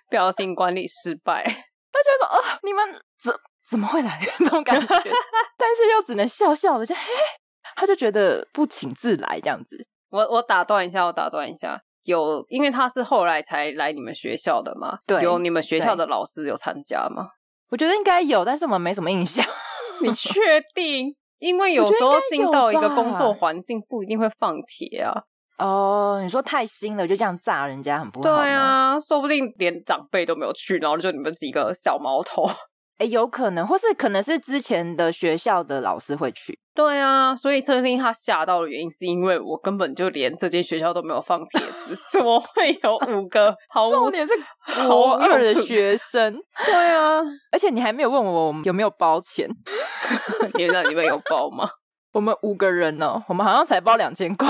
[0.08, 1.44] 表情管理失败。
[1.44, 3.34] 他就说：“哦，你们怎？”
[3.68, 4.86] 怎么会来那种感觉？
[5.58, 7.02] 但是又只能笑笑的，就嘿，
[7.74, 9.84] 他就觉得不请自来这样子。
[10.10, 14.98] 我我打断一下，我打断一下，有因为他是后来才来你们学校的嘛？
[15.06, 17.28] 对，有你们学校的老师有参加吗？
[17.68, 19.44] 我觉得应该有，但是我们没什么印象。
[20.02, 20.32] 你确
[20.74, 21.14] 定？
[21.38, 25.12] 因为有时候新到一个工作环境，不一定会放铁啊。
[25.58, 28.36] 哦，你说太新了，就这样炸人家很不好。
[28.36, 32.44] 对啊，说不定连长辈都没有去，然后就你们几个小毛头。
[32.98, 36.58] 哎，有可能，或是可能是之前的学校的老师会去。
[36.74, 43.90] 对啊，所以说不定他吓到的原因，是因为我根本就连这间学校都没有放 帖子，怎么会有五个 好？
[43.90, 44.34] 重点是
[44.88, 46.38] 国二的学生。
[46.64, 47.20] 对啊，
[47.52, 49.48] 而且你还没有问我有没有包钱，
[50.54, 51.68] 你那里面有包吗？
[52.12, 54.48] 我们五个人呢，我们好像才包两千块。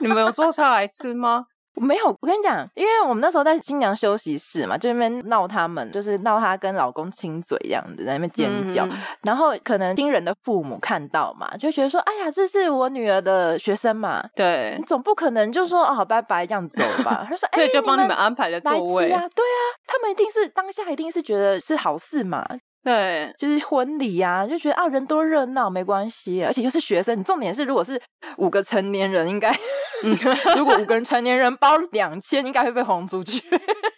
[0.00, 1.46] 你们有坐下来吃吗？
[1.78, 8.84] 没有，我跟你讲，因为我们那时候在新娘休息室嘛，就那边闹他们，就是闹她跟老公亲嘴这样子，在那边尖叫。
[8.86, 22.46] 嗯、然后可能新人的父母看到嘛，就觉得说：“哎呀，这是我女儿的学生嘛，对，你总不可能就说哦，好拜拜这样走吧？” 他说：“哎，就帮你们安排了座位啊，对啊，他们一定是当下一定是觉得是好事嘛。”
[22.88, 27.22] 对，就是婚礼呀、啊，就觉得啊，人多热闹没关系，而且又是学生。
[27.22, 28.00] 重点是，如果是
[28.38, 29.54] 五个成年人，应该，
[30.56, 33.42] 如果五个人成年人包两千，应该会被轰出去。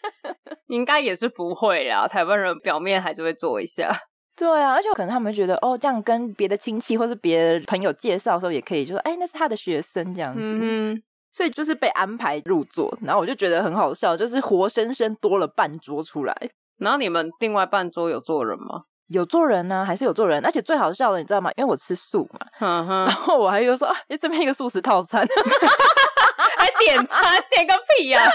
[0.66, 3.96] 应该也是不会啦，台湾人表面还是会做一下。
[4.37, 10.40] 对啊，而且可能他们觉得哦，这样跟别的亲戚或是别的朋友介绍的时候，也可以就说，哎，那是他的学生这样子。
[10.42, 11.00] 嗯，
[11.31, 16.35] 所以就是被安排入座，然后我就觉得很好笑，就是活生生多了半桌出来。
[16.80, 18.82] 然后你们另外半桌有坐人吗？
[19.08, 20.44] 有坐人呢、啊，还是有坐人？
[20.44, 21.50] 而且最好笑的，你知道吗？
[21.56, 25.26] 因为我吃素嘛，然后我还有说，哎，这边一个素食套餐，
[26.56, 28.30] 还点餐，点个屁呀、啊！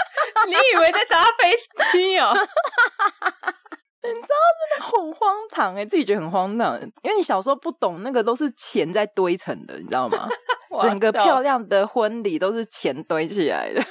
[0.46, 1.56] 你以为在搭飞
[1.92, 2.32] 机啊？
[4.04, 10.28] 你知道真的很荒唐哎，自己觉得很荒唐，因为你小时候不懂那个都是钱在堆成的，你知道吗？
[10.82, 13.82] 整个漂亮的婚礼都是钱堆起来的。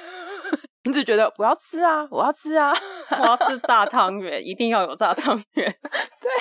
[0.83, 2.71] 你只觉得我要吃啊，我要吃啊，
[3.19, 5.65] 我要吃炸汤圆，一定要有炸汤圆。
[6.21, 6.31] 对，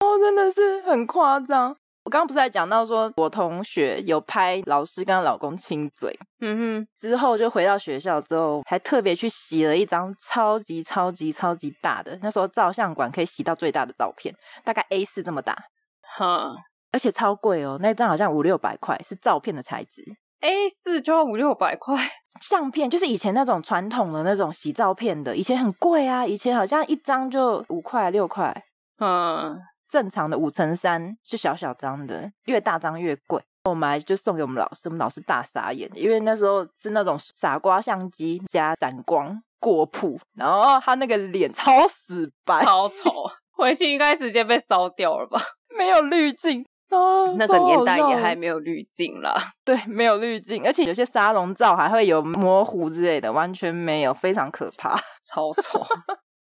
[0.00, 1.76] 哦，真的是很夸张。
[2.04, 15.56] 我刚刚不是还讲到说，我同学有拍老师跟她老公亲嘴，嗯哼，之后就回到学校之后，还特别去洗了一张超级超级超级大的，那时候照相馆可以洗到最大的照片，大概 A 四这么大，
[16.02, 16.54] 哈，
[16.92, 20.04] 而且超贵哦，那张好像五六百块，是照片的材质
[20.40, 21.96] ，A 四就要五六百块。
[22.40, 28.54] 相片就是以前那种传统的那种洗照片的，以前很贵啊，以前好像一张就五块六块，
[28.98, 33.42] 嗯，正常的五乘三是小小张的，越大张越贵。
[33.64, 43.10] 我们还就送给我们老师，我们老师大傻眼，因为那时候是那种傻瓜相机加闪光过曝，然后他那个脸超死白，超丑，
[43.52, 45.40] 回去应该直接被烧掉了吧？
[45.78, 46.66] 没有滤镜。
[46.94, 54.94] 哦，那个年代也还没有滤镜啦， 对，没有滤镜，而且有些沙龙照还会有模糊之类的，完全没有，非常可怕，
[55.26, 55.84] 超丑。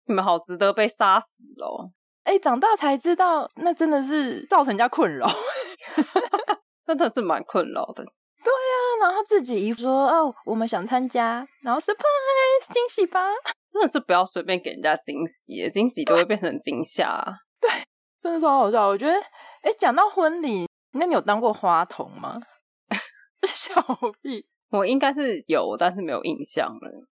[0.07, 1.27] 你们好值得被杀死
[1.63, 1.91] 哦！
[2.25, 5.27] 哎，长大才知道，那真的是造成人家困扰，
[6.87, 8.05] 真的是蛮困扰的。
[8.05, 13.21] 对呀、啊，然后自己一说哦，我们想参加，然后 surprise 惊喜吧，
[13.73, 17.25] 真的是不要随便给人家惊喜，惊喜都会变成惊吓。
[17.54, 17.54] 对。
[18.25, 19.13] 真的超好笑，我觉得，
[19.61, 22.41] 哎，讲到婚礼，那你有当过花童吗？
[23.45, 23.75] 小
[24.23, 27.07] 屁，我应该是有，但是没有印象了。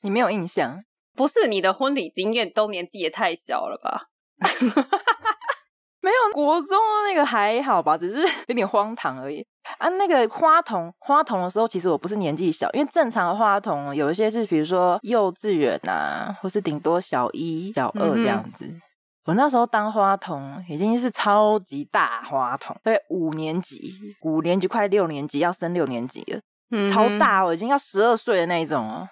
[0.00, 0.82] 你没有印象？
[1.14, 4.06] 不是你的婚礼经验都年纪也太小了吧？
[6.00, 9.46] 没有，国中的那个还好吧，只是有点荒唐而已。
[9.76, 18.64] 啊，那个花童，花童的时候，其实我不是年纪小，因为正常的花童有一些是，比如说幼稚园啊，或是顶多小一、小二这样子。
[18.64, 18.80] 嗯
[19.24, 29.08] 我那时候当花童已经是超级大花童，对，五年级，五年级快六年级要升六年级了，嗯、超大哦，已经要十二岁的那一种哦。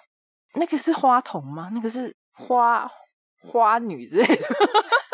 [0.55, 1.71] 那个是花童吗？
[1.73, 2.87] 那个是花
[3.41, 4.47] 花女之类的？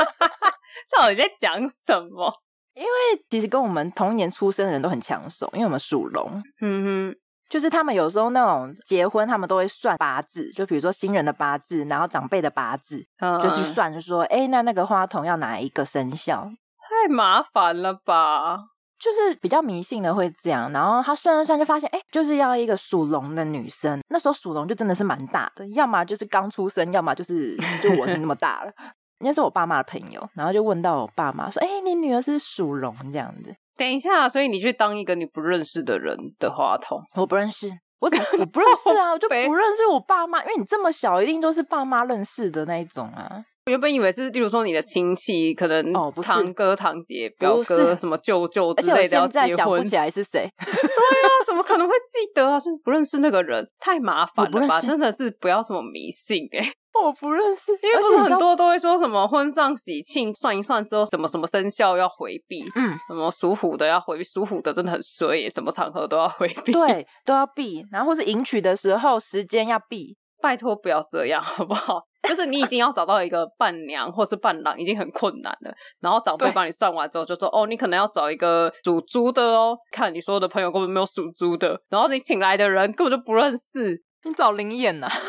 [0.98, 2.34] 到底在讲什么？
[2.74, 2.90] 因为
[3.30, 6.44] 其实跟我们同一年出生的人都很抢手，因为我们属龙。
[6.62, 7.20] 嗯哼。
[7.50, 16.50] 就是他们有时候那种结婚，他们都会算八字，就比如说新人的八字，然后长辈的八字，嗯、就去算，就说，哎，那那个花童要哪一个生肖？
[16.78, 18.60] 太麻烦了吧？
[19.00, 24.00] 就是比较迷信的会这样，然后他算了算，就发现，哎，就是要一个属龙的女生。
[24.10, 28.72] 那时候属龙就真的是蛮大的，要么就是刚出生，要么就是 就我已经那么大了。
[29.20, 33.56] 那是我爸妈的朋友，然后就问到我爸妈说，哎，你女儿是属龙这样子。
[33.80, 37.02] 等一下，所以你去当一个你不认识的人的话筒？
[37.16, 39.14] 我不认识，我怎么 我不认识啊？
[39.14, 43.46] 我就不认识我爸妈，因为你这么小，一定都是爸妈认识的那一种啊。
[43.68, 50.50] 我原本以为是，例如说你的亲戚，可能哦，堂哥、堂姐、表哥什么舅舅之类的要结婚，现在想不起来是谁。
[50.58, 52.60] 对啊，怎么可能会记得啊？
[52.60, 54.82] 是不认识那个人，太麻烦了吧？
[54.82, 56.74] 真的是不要这么迷信哎、欸。
[56.94, 67.86] 我不认识，因为不是很多都会说什么婚丧喜庆算一算之后，什么什么生肖要回避，嗯，什么属虎的要回避，属虎的真的很衰，什么场合都要回避，对， 都要避。
[67.92, 72.02] 然后或是迎娶的时候时间要避，拜托不要这样好不好？
[72.28, 85.08] 就是你已经要找到一个伴娘或是伴郎已经很困难了，然后长辈帮你算完之后就说哦，你可能要找一个属猪的哦，看你所有的朋友根本没有属猪的，然后你请来的人根本就不认识，你找灵眼呐。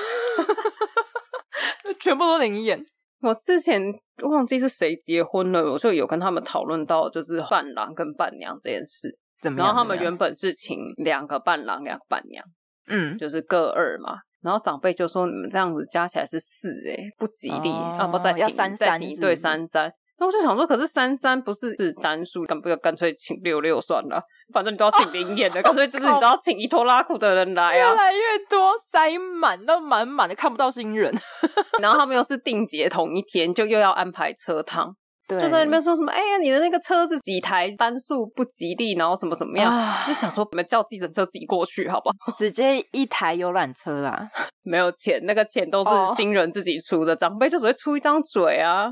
[2.00, 2.84] 全部都灵验。
[3.20, 3.82] 我之前
[4.22, 9.18] 忘记是谁结婚了，我就有跟他们讨论到，就是伴郎跟伴娘这件事。
[9.42, 9.66] 怎么样？
[9.66, 12.44] 然后他们原本是请两个伴郎，两个伴娘，
[12.88, 14.18] 嗯，就是各二嘛。
[14.42, 24.22] 然后长辈就说：“你们这样子加起来是四，哎，不吉利，哦、要不再请三三，再请一对三三。”那我就想说，可是三三不是是单数，干不要干脆请六六算了？
[24.52, 31.10] 反正你都要请灵验的，干脆就是你只要请一拖拉库的人来啊，越来越多，塞满都满满的，看不到新人。
[31.80, 34.94] 然后他们又是定节同一天，就又要安排车趟，
[35.26, 39.72] 对，就在那边说什么，哎呀，你的那个车子几台单数不吉利，然后什么怎么样？
[39.74, 42.32] 啊、就想说，我们叫计程车自己过去，好不好？
[42.36, 44.28] 直接一台游览车啦，
[44.62, 48.90] 没有钱，那个钱都是新人自己出的，哦、长辈就只会出一张嘴啊。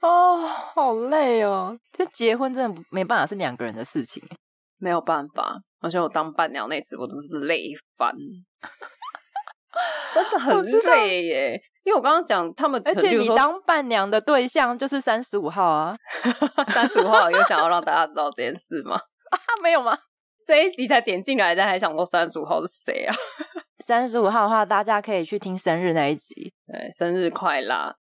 [0.00, 1.76] 哦，好累哦！
[1.92, 4.22] 这结婚真的没办法，是两个人的事情，
[4.78, 5.56] 没有办法。
[5.80, 8.12] 而且我当伴娘那次，我都是累翻，
[10.12, 11.60] 真的很累耶。
[11.84, 15.96] 因为我刚刚讲他们，而且你当伴娘的对象就是三十五号啊，
[16.74, 18.96] 三十五号有想要让大家知道这件事吗？
[18.96, 19.96] 啊， 没有吗？
[20.46, 23.14] 这一集才点进来，但还想说三十五号是谁啊？
[23.84, 27.94] 三十五号的话，大家可以去听生日那一集，对，生日快乐。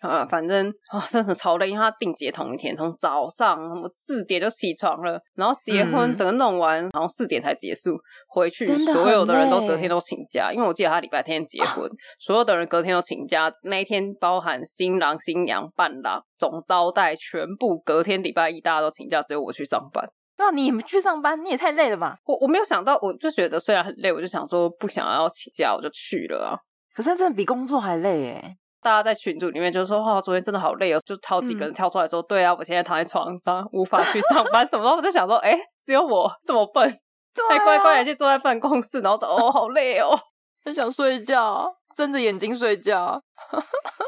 [0.00, 7.90] 啊，反正啊，真的超累，因为他定结同一天，从早上我四点就起床了，然后结婚整个弄完，然后四点才结束，
[8.28, 20.10] 回去所有的人都隔天都请假，因为我记得他礼拜天结婚，所有的人隔天都请假，那一天包含新郎、新娘、伴郎、总招待，全部隔天礼拜一大家都请假，只有我去上班。
[20.38, 22.16] 那你去上班，你也太累了吧？
[22.24, 26.56] 我我没有想到，我就觉得虽然很累，我就想说不想要请假，我就去了啊。
[26.94, 28.56] 可是真的比工作还累诶。
[28.82, 35.52] 大家在群组里面就说：“哦，昨天真的好累哦。”就好几个人跳出来说：“嗯、对啊，我现在躺在床上，无法去上班什么。”我就想说：“哎，
[35.84, 36.88] 只有我这么笨，
[37.50, 40.18] 还、啊、乖乖的去坐在办公室，然后说哦，好累哦，
[40.64, 43.22] 很想睡觉，睁着眼睛睡觉。”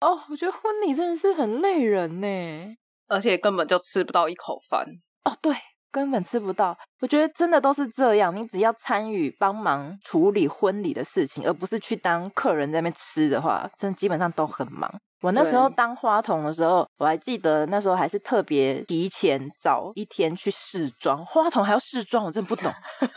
[0.00, 2.76] 哦，我觉得婚礼真的是很累人呢，
[3.08, 4.86] 而且根本就吃不到一口饭。
[5.24, 5.54] 哦，对。
[5.90, 8.34] 根本吃不到，我觉得真的都是这样。
[8.34, 14.92] 你只要参与帮忙处理婚礼的事情，而不是去当客人在那边吃的话，真的基本上都很忙。
[15.22, 21.24] 我那时候当花童的时候，我还记得那时候还是特别提前早一天去试妆。
[21.24, 22.70] 花童还要试妆，我真的不懂。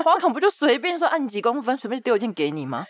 [0.03, 2.85] 花童不就随便说按几公分，随便丢一件给你吗？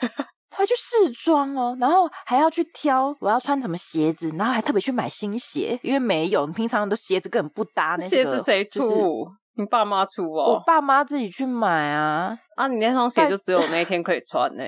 [0.50, 7.96] 他去试妆哦，然后还要去挑我要穿什么鞋子，然后还特别去买新鞋，因为没有，你平常的鞋子根本不搭。
[8.00, 9.28] 那鞋子谁出？
[9.56, 12.38] 你爸妈出哦，我爸妈自己去买啊。
[12.56, 14.64] 啊，你那双鞋就只有 那一天可以穿呢？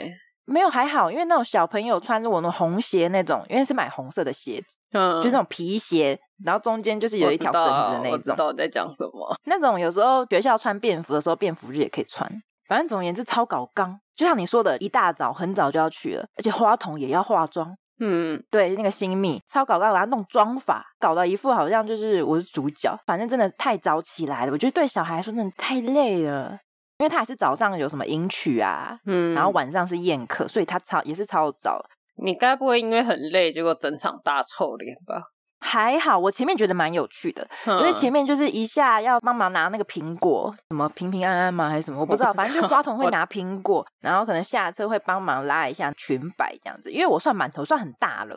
[0.46, 8.12] 没有，还好，因为那种小朋友穿着我的红鞋那种，因为是买红色的鞋子，嗯，就是那种皮鞋，然后中间就是有一条绳子的那种。
[8.12, 9.34] 我知道，我在讲什么。
[9.46, 12.30] 那种有时候学校穿便服的时候，便服日也可以穿。
[12.72, 17.76] 反正总而言之超搞刚，就像你说的，一大早很早就要去了，而且花童也要化妆。
[18.00, 22.98] 嗯，对，那个新密超搞刚，把他弄妆发，搞到一副好像就是我是主角。
[23.06, 26.58] 反正真的太早起来了，我觉得对小孩来说真的太累了，
[27.00, 31.78] 因为他还是早上有什么迎娶啊，嗯，然后晚上是宴客，所以他超也是超早。
[32.24, 35.22] 你该不会因为很累，结果整场大臭脸吧？
[35.64, 41.70] 还好，我前面觉得蛮有趣的，嗯、因为前面就是一下要帮忙拿那个苹果，什么平平安安吗？
[41.70, 42.02] 还是什么？
[42.02, 46.92] 我不知道，反正就花童会拿苹果，然后可能下车会帮忙拉一下裙摆这样子。
[46.92, 48.36] 因为我算满头算很大了，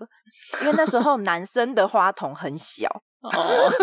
[0.61, 2.87] 因为那时候男生的花童很小
[3.23, 3.31] 哦，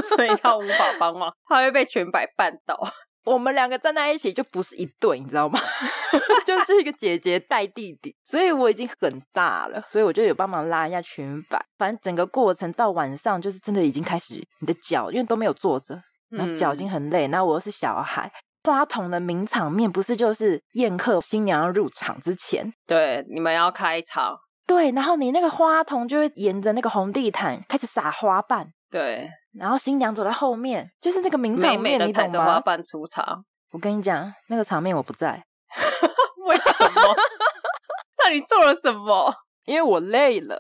[0.04, 2.78] 所以他无法帮忙，他会被裙摆绊倒。
[3.26, 5.60] 我们两个站在一起就不是一对，你知道吗？
[6.46, 11.64] 就是一个姐姐带弟弟，所以我已经很大了，所以我就有帮忙拉一下裙摆。
[11.78, 17.28] 反正整个过程到晚上，就是真的已经开始，你的脚因为都没有坐着，然后脚已经很累。
[17.28, 18.32] 然后我又是小孩，
[18.64, 28.74] 花童的名场面不是就是宴客，新娘要入场之前，对，你们要开场，对，然后你那个花童就会沿着那个红地毯开始撒花瓣。
[28.90, 32.46] 对，然后新娘走在后面，就是那个名场面，你懂吗？
[32.46, 33.44] 花瓣出场。
[33.72, 35.44] 我跟你讲，那个场面我不在。
[36.48, 37.16] 为什么？
[38.24, 39.34] 那你做了什么？
[39.66, 40.60] 因为我累了，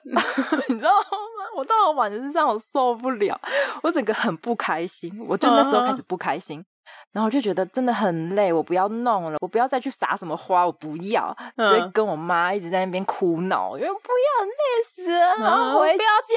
[0.69, 1.57] 你知道吗？
[1.57, 3.39] 我到了晚上我受不了，
[3.83, 5.11] 我整个很不开心。
[5.27, 6.63] 我就那时候开始不开心。
[7.11, 16.33] 然后我就觉得真的很累，我不要弄了，我不要再去撒什么花，我不要，嗯、就跟我妈一直在那边哭闹，因为不要累死了，然后回家、嗯、不要去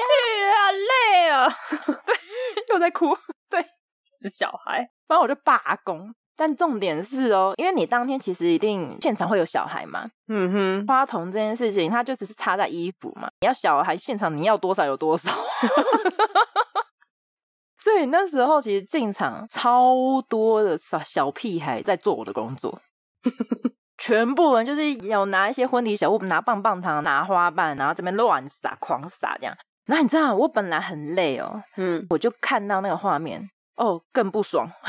[0.51, 1.47] 啊，累啊，
[2.05, 2.15] 对，
[2.73, 3.17] 又在哭，
[3.49, 3.61] 对，
[4.21, 6.13] 是小孩，然后我就罢工。
[6.37, 15.31] 但重点是哦，因为你当天其实一定现场会有小孩嘛，嗯哼，花童这件事情，它就只是插在衣服嘛，你要小孩现场，你要多少有多少。
[17.85, 22.81] 所以那时候其实进场超多的小小屁孩在做我的工作，
[23.99, 29.55] 全部人就是有拿一些婚礼小物，拿棒棒糖、拿花瓣，然后这边乱撒、狂撒这样。
[29.85, 34.67] 然后你知道我本来很累哦，嗯，我就看到那个画面，哦，更不爽，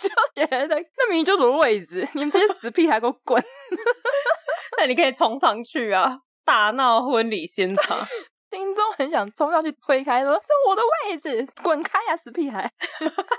[0.00, 3.44] 就觉得那明明就是位置，你们这些死屁孩给我滚！
[4.78, 7.98] 那你可以冲上去啊，大闹婚礼现场。
[8.58, 12.70] 心中很想冲上去推开，说：“这是我的位置，滚开呀，死屁孩！”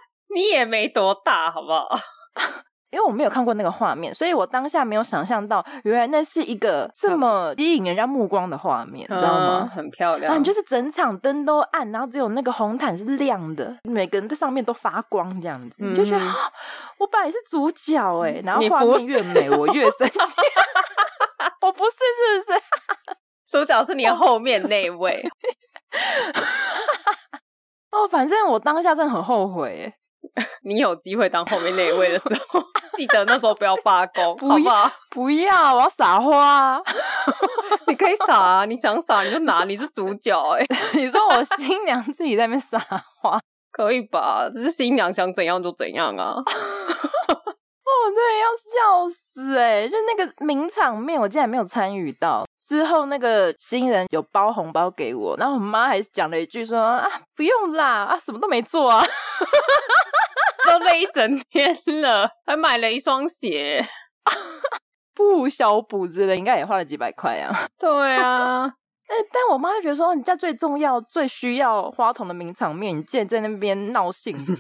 [0.34, 1.88] 你也没多大，好不好？
[2.92, 9.72] 因为我没有看过那个画面，所以我当下没有想象到，原来那是一个这么吸引人家目光的画面，嗯、你知道吗？
[9.76, 10.34] 很漂亮。
[10.34, 16.26] 啊，你就是整场灯都暗，然后只有那个红毯是亮的，每个人在上面都发光，这样子，嗯、你就觉得
[16.98, 20.16] 我本来是主角哎，然后画面越美，我越生气。
[21.62, 23.19] 我不是，是不是？
[23.50, 25.24] 主角是你后面那位
[27.92, 29.94] 哦，反正我当下真的很后悔。
[30.64, 32.62] 你有机会当后面那位的时候，
[32.96, 34.92] 记得那时候不要罢工，不要，好不好？
[35.10, 36.80] 不要，我要撒花。
[37.88, 40.66] 你可以撒啊，你想撒你就拿，你是主角哎。
[40.94, 42.78] 你说我新娘自己在那边撒
[43.22, 43.40] 花，
[43.72, 44.50] 可以吧？
[44.52, 46.36] 只是新娘想怎样就怎样啊。
[48.00, 49.90] 哦，我真的要笑死哎、欸！
[49.90, 52.46] 就那个名场面，我竟然没有参与到。
[52.66, 59.04] 之后那个新人有包红包给我，然后我妈还讲了一句说啊，不用啦，啊，什么都没做啊，
[60.70, 63.84] 都累一整天了，还买了一双鞋，
[65.16, 67.52] 不小补之类，应该也花了几百块啊。
[67.80, 68.72] 对啊，
[69.08, 74.54] 但但我妈就觉得说，你家最重要、最需要花童的名场面，你竟然在那边闹性子，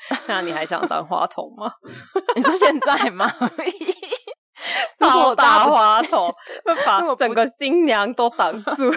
[0.26, 1.72] 那你还想当花童吗？
[2.36, 3.30] 你说现在吗？
[4.98, 6.28] 超大花筒，
[6.64, 8.90] 会把整个新娘都挡住。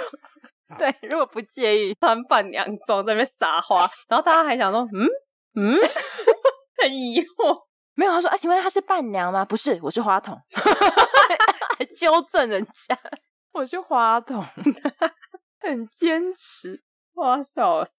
[0.77, 5.05] 对，如果不介意穿伴娘装在那边撒花，然后大家还想说，嗯
[5.55, 5.77] 嗯，
[6.81, 7.65] 很疑惑。
[7.93, 9.43] 没有，他说啊，请问他是伴娘吗？
[9.45, 10.35] 不是，我是花童。
[11.77, 12.97] 还纠正人家，
[13.51, 14.43] 我是花童，
[15.59, 16.81] 很坚持。
[17.13, 17.91] 我要笑死，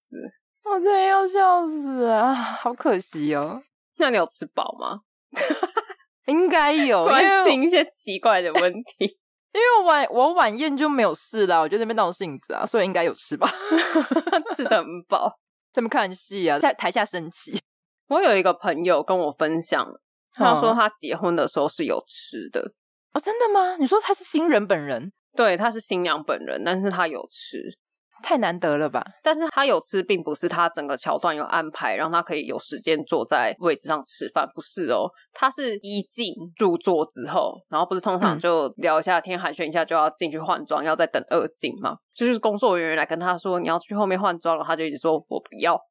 [0.65, 2.35] 我真的要笑死啊！
[2.35, 3.63] 好可惜哦。
[3.99, 5.01] 那你有吃饱吗？
[6.27, 9.19] 应该有，关心一些奇怪的问题。
[9.53, 13.47] 因为晚我晚宴就没有事啦，我就在那边闹性子啊，所以应该有吃吧，
[14.57, 15.29] 吃的很饱。
[15.73, 17.61] 在那边看戏啊，在台下生气。
[18.09, 19.87] 我有一个朋友跟我分享，
[20.35, 22.73] 他说他结婚的时候是有吃的。
[23.13, 23.77] 哦，真的吗？
[23.79, 25.13] 你说他是新人本人？
[25.37, 27.59] 对，他是新娘本人，但是他有吃。
[28.23, 29.05] 太难得了吧？
[29.23, 35.11] 但是他有吃，并不是他整个桥段有安排，让他可以有时间坐在位置上吃饭，不是哦。
[35.35, 41.97] 他是一进入座之后，然后不是通常就聊一下天，寒暄一下，就要进去换装，要再等二进嘛。
[42.15, 45.77] 就是工作人员来跟他说你要去后面换装了，他就一直说我不要。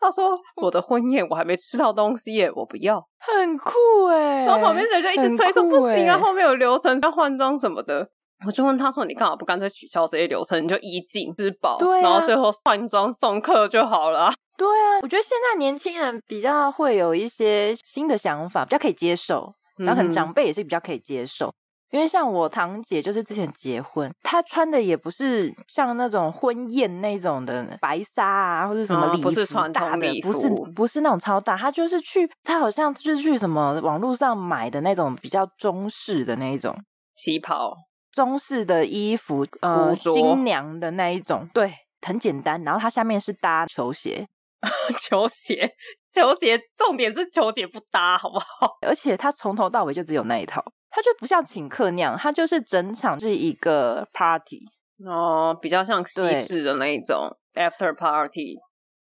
[0.00, 3.02] 他说我的婚宴我还没吃到东西耶，我不要。
[3.18, 8.06] 很酷哎，然后旁边人就一直催说不行啊，后面有流程要换装什么的。
[8.46, 21.48] 我就问他说：“你干嘛不干脆取消这些流程，你就一进之宝，对啊，然后最后换装送客就好了。”对啊，我觉得现在年轻人比较会有一些新的想法，比较可以接受，然后可能长辈也是比较可以接受。
[21.48, 21.54] 嗯、
[21.96, 36.76] 因为像我堂姐，就是之前结婚，她穿的也不是像那种婚宴那种的白纱啊，或者什么礼服，哦、不是传统礼服，不是不是那种超大，她就是去，她好像就是去什么网络上买的那种比较中式的那一种
[37.16, 37.74] 旗袍。
[38.14, 42.62] 中式的衣服，呃，新娘的那一种，对，很简单。
[42.62, 44.28] 然后它下面是搭球鞋，
[45.00, 45.74] 球鞋，
[46.12, 48.78] 球鞋，重点是球鞋不搭，好不好？
[48.86, 54.60] 而且它从头到尾就只有那一套，它就不像请客那样，它就是整场是一个 party
[55.04, 58.56] 哦，比较像西式的那一种 after party。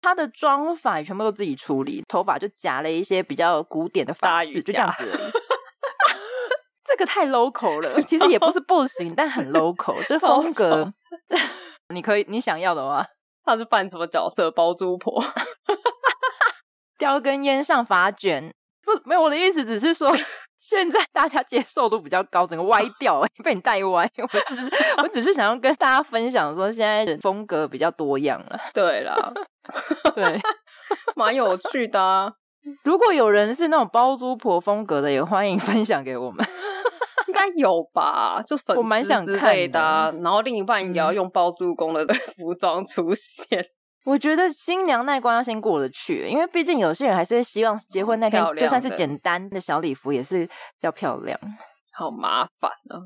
[0.02, 5.32] 它的妆发全部都自己处理，头发就夹了一些比较古典的发饰，就这样子而已。
[6.90, 10.92] 这个太 local 了，其实也不是 不行，但很 local，就是风格。
[11.94, 13.06] 你可以，你想要的话，
[13.44, 14.50] 他是扮什么角色？
[14.50, 15.24] 包租婆，
[16.98, 18.52] 叼根烟上发卷，
[18.84, 19.22] 不，没有。
[19.22, 20.12] 我的意思只是说，
[20.58, 24.10] 现在大家接受度比较高，整个歪掉，被你带歪。
[24.18, 28.60] 我只是，我只是想要跟大家分享说，现在的风格比较多样了。
[28.74, 29.34] 对啦，
[30.16, 30.40] 对，
[31.16, 32.34] 蛮有趣的啊。
[32.84, 36.46] 如果有人是那种包租婆风格的，也欢迎 分享给我们。
[37.28, 39.80] 应该有吧，就粉丝之类的，
[40.22, 42.06] 然后另一半也要用包租公的
[42.36, 43.64] 服装出现。
[44.06, 50.50] 我觉得新娘那关要先过得去，因为毕竟有些人还是会希望结婚那天就算是简单的小礼服也是
[50.82, 51.38] 要漂亮。
[51.94, 52.98] 好麻烦啊！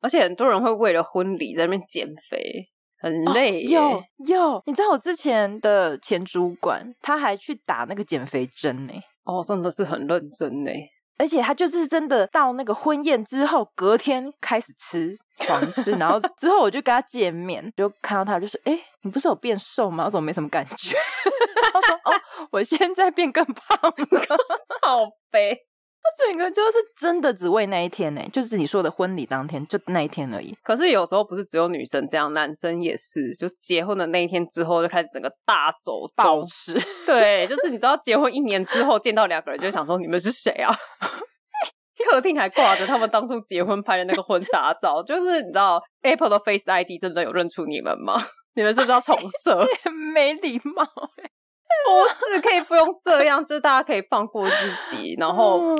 [0.00, 2.68] 而且很多人会为了婚礼在那边减肥，
[3.00, 3.62] 很累。
[3.62, 8.92] 有有，你知道我之前的前主管他还去打那个减肥针呢。
[9.24, 10.70] 哦，真的是很认真呢。
[11.18, 15.14] 而且他就是真的到那个婚宴之后，隔天开始吃，
[15.46, 20.06] 狂吃，然后之后我就跟他见面，就看到他就说：“哎、欸，你不是有变瘦吗？
[20.06, 20.96] 我怎么没什么感觉？”
[21.72, 22.12] 他说：“哦，
[22.50, 24.36] 我现在变更胖了，
[24.82, 25.56] 好悲。”
[26.04, 30.52] 他整个就是真的只为那一天呢，就是你说的婚礼当天，就那一天而已。
[30.62, 36.74] 可是有时候不是只有女生这样，男生也是，就是结婚的那一天之后就开始整个大走暴吃。
[37.06, 40.74] 对，就是你知道结婚一年之后见到两个人，就想说你们是谁啊？
[42.10, 48.20] 客厅还挂着他们当初结婚拍的那个婚纱照，就是你知道 Apple 的 Face ID 真的有认出你们吗？
[48.54, 49.64] 你们是不是要重设？
[50.12, 50.84] 没礼貌。
[52.20, 54.54] 不是可以不用这样，就是大家可以放过自
[54.90, 55.76] 己，然后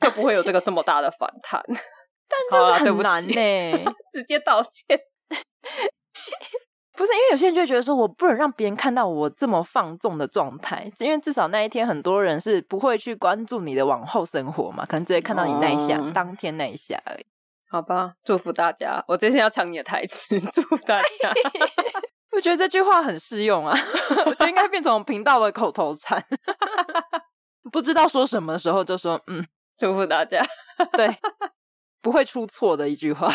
[0.00, 1.62] 就不会有这个这么大的反弹。
[2.28, 5.00] 但就是很难呢，直接道歉。
[6.94, 17.24] 不是因为有些人就会觉得说，我不能让别人看到我这么放纵的状态，因为至少那一天很多人是不会去关注你的往后生活嘛，可能只会看到你那一下，嗯、当天那一下而已。
[17.70, 19.04] 好吧，祝福大家。
[19.06, 21.32] 我今天要抢你的台词，祝福大家。
[22.38, 23.76] 我觉得这句话很适用啊，
[24.24, 26.24] 我觉得应该变成频道的口头禅。
[27.72, 29.44] 不知道说什么的时候就说嗯，
[29.76, 30.40] 祝福大家，
[30.96, 31.18] 对，
[32.00, 33.28] 不会出错的一句话。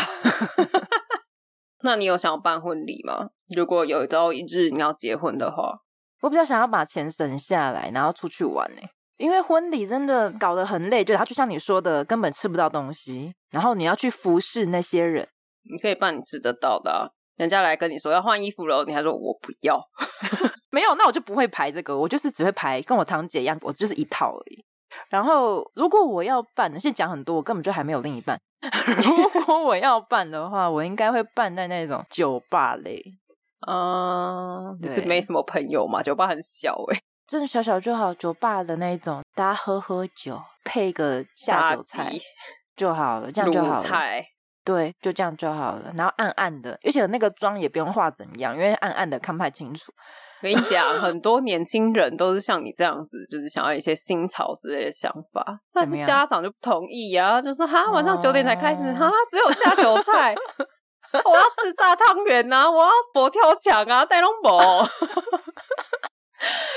[1.81, 3.31] 那你有想要办婚礼吗？
[3.53, 5.79] 如果有朝一日你要结婚的话，
[6.21, 8.81] 我比较想要把钱省下来，然后出去玩呢。
[9.17, 15.27] 因为婚礼真的搞得很累，就他就像你说的，根本吃不到东西，然后你要去服侍那些人，
[15.69, 17.09] 你可以办你吃得到的啊。
[17.35, 19.79] 人家来跟你说要换衣服了，你还说我不要，
[20.71, 24.63] 没有，那我就不会排这个，我就是只会排跟我堂姐一样，我就是一套而已。
[25.09, 28.39] 然后如果我要办，现在讲很多，我根本就还没有另一半。
[29.03, 33.03] 如果我要办的话，我应该会办在那种酒吧类。
[33.67, 36.01] 嗯，就是没什么朋友嘛？
[36.03, 42.13] 酒吧很小哎、欸， 真的小小就好，酒吧的那种，大家喝喝酒，配个下酒菜
[42.75, 43.79] 就好了，这样就好了。
[43.79, 44.23] 菜
[44.65, 45.91] 对，就这样就好了。
[45.97, 49.91] 然后暗暗的，而且那个妆也不用化怎么样，因为暗暗的看不太清楚。
[50.41, 60.35] 我跟你讲，很多年轻人都是像你这样子，就是想要一些新潮之类的想法，但是家长就不同意呀、啊，就说哈，晚上九点才开始，哈，只有下酒菜，
[61.23, 64.59] 我要吃炸汤圆呐，我要佛跳墙啊，带龙宝，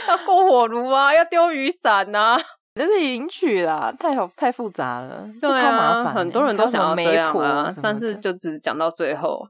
[0.09, 2.43] 要过火炉啊，要丢雨伞呐、啊。
[2.77, 6.14] 这是迎娶啦，太好太复杂了，对啊，超麻烦。
[6.14, 9.49] 很多人都想要这样啊，但是就只讲到最后，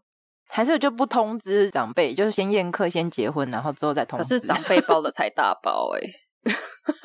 [0.49, 4.23] 还是就不通知长辈，就是先宴客，先结婚，然后之后再通知。
[4.23, 6.57] 可是长辈包的才大包哎、欸，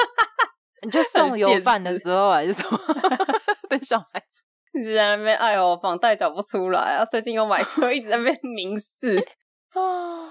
[0.85, 2.79] 你就送油饭的时候还是什么？
[3.67, 4.43] 等小孩子
[4.79, 9.17] 一直在那边哎呦，房贷缴不出来啊，最近又买车，一直在那边明示
[9.73, 10.29] 啊。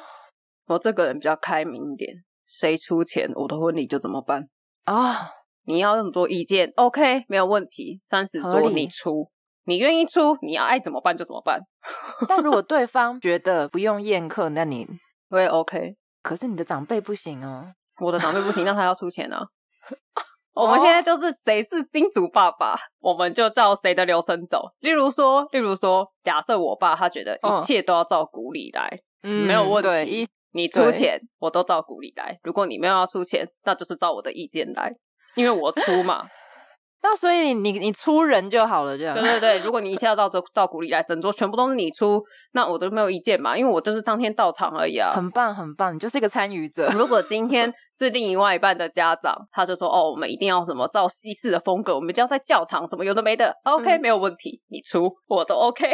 [0.66, 2.14] 我这个人比较开明一点，
[2.47, 4.49] 谁出钱，我的婚礼就怎么办
[4.84, 5.32] 啊。
[5.71, 7.99] 你要那么多意见，OK，没有问题。
[8.03, 9.31] 三十桌你出，
[9.64, 11.61] 你愿意出，你要爱怎么办就怎么办。
[12.29, 14.87] 但如果对方觉得不用宴客，那你
[15.31, 15.97] 我也 OK。
[16.23, 19.41] 可是你的长辈不行哦，我的长辈不行，那他要出钱啊。
[20.53, 24.64] 我们现在就是谁是金主爸爸，我们就照谁的流程走。
[24.81, 28.91] 例如说，例如说，假设我爸他觉得一切都要照古礼来，
[29.23, 30.29] 嗯，没有问题。
[30.53, 32.37] 你出钱，我都照古礼来。
[32.43, 34.93] 如果你没有要出钱，那就是照我的意见来。
[35.41, 36.24] 因为我出嘛，
[37.03, 39.14] 那所以你你出人就好了，这样。
[39.14, 42.22] 对对对，如果你一切要照照照古里来，整桌全部都是你出，
[42.53, 45.11] 那我都没有意见嘛，因为我就是当天到场而已啊。
[45.14, 46.91] 很棒很棒，你就是一个参与者。
[46.91, 55.88] 如果今天是另外一半的家长，他就说哦，我们一定要什么照西式的风格，我们一定要在教堂什么有的没的，OK，嗯，没有问题，你出我都 OK。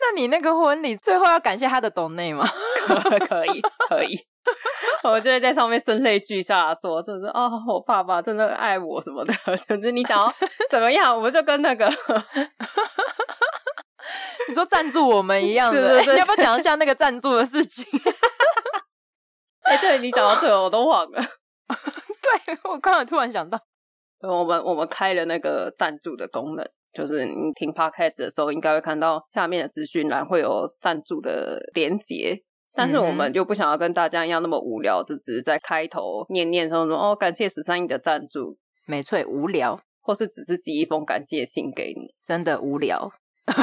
[0.00, 2.44] 那你那个婚礼最后要感谢他的抖内吗？
[3.26, 4.18] 可 以可以。
[5.04, 9.34] 我就会在上面声泪俱下说，就是哦，我爸爸真的爱我什么的，
[9.68, 10.32] 就是你想要
[10.70, 11.86] 怎么样，我们就跟那个
[14.48, 17.84] 你说赞助我们一样的，对对对，你要不要讲一下那个赞助的事情？
[19.62, 21.20] 哎、欸，对，你讲到这个我都忘了。
[21.20, 23.60] 对，我刚才突然想到，
[24.26, 32.42] 我们我们开了那个赞助的功能，就是你听 Podcast 的时候，应该会看到下面的资讯栏会有赞助的连结。
[32.78, 38.56] 但是我们就不想要跟大家一样那么无聊，就只是在开头念念说说哦，感谢十三亿的赞助，
[38.86, 43.10] 没错，无聊，或是只是寄一封感谢信给你，真的无聊，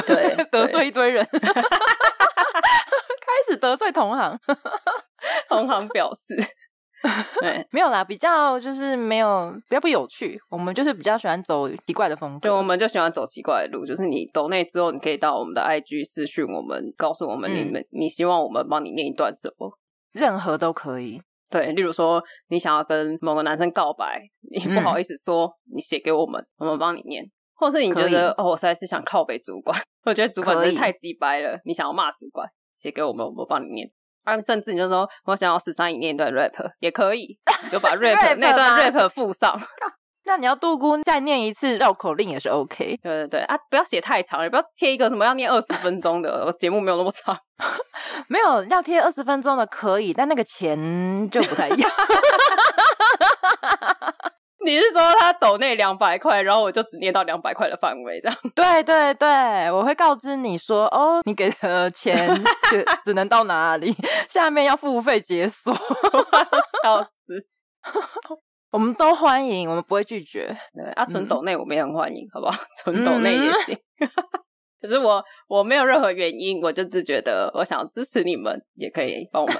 [0.06, 1.40] 对， 得罪一堆人， 开
[3.48, 4.38] 始得罪同行，
[5.48, 6.36] 同行表示。
[7.40, 10.40] 对，没有啦，比较就是没有比较不有趣。
[10.50, 13.86] 我们就是比较喜欢走奇怪的风格，对，我们就喜欢走奇怪的路。
[13.86, 19.78] 就是你抖内之后，你可以到我们的 IG 私讯我们，告诉我们你们、嗯、你希望我们帮你念一段什么，
[20.12, 21.20] 任何都可以。
[21.48, 27.24] 对，例如说你想要跟某个男生告白，你不好意思说，嗯、你写给我们，我们帮你念。
[27.58, 33.90] 或是你觉得哦，我实在是想靠北主管， 我觉得主管真的太鸡掰了，你想要骂主管，写给我们，我们帮你念。
[34.26, 39.58] 啊，甚至你就说，我想要十三姨念一段 rap 也可以， 你就把 rap 那段 rap 附上。
[40.28, 42.98] 那你要杜姑再念一次绕口令也是 OK。
[43.00, 47.38] 对对对啊，不要写太长，也不要贴一个什么要念二十分钟的，我节目没有那么长。
[48.26, 51.88] 没有要贴二十分钟的可以，但那个钱就不太一样。
[54.66, 58.36] 你是说他抖那两百块，然后我就只念到两百块的范围这样？
[58.52, 62.28] 对对对，我会告知你说，哦，你给的钱
[62.68, 63.94] 只 只能到哪里，
[64.28, 65.72] 下面要付费解锁。
[66.82, 67.46] 笑死！
[68.72, 70.48] 我们都欢迎，我们不会拒绝。
[70.74, 72.52] 对啊，纯抖内我们也很欢迎，好不好？
[72.82, 73.78] 纯抖内也行。
[74.00, 74.10] 嗯、
[74.82, 79.56] 可是我我没有任何原因，我就只觉得我想支持你们，也可以帮我们。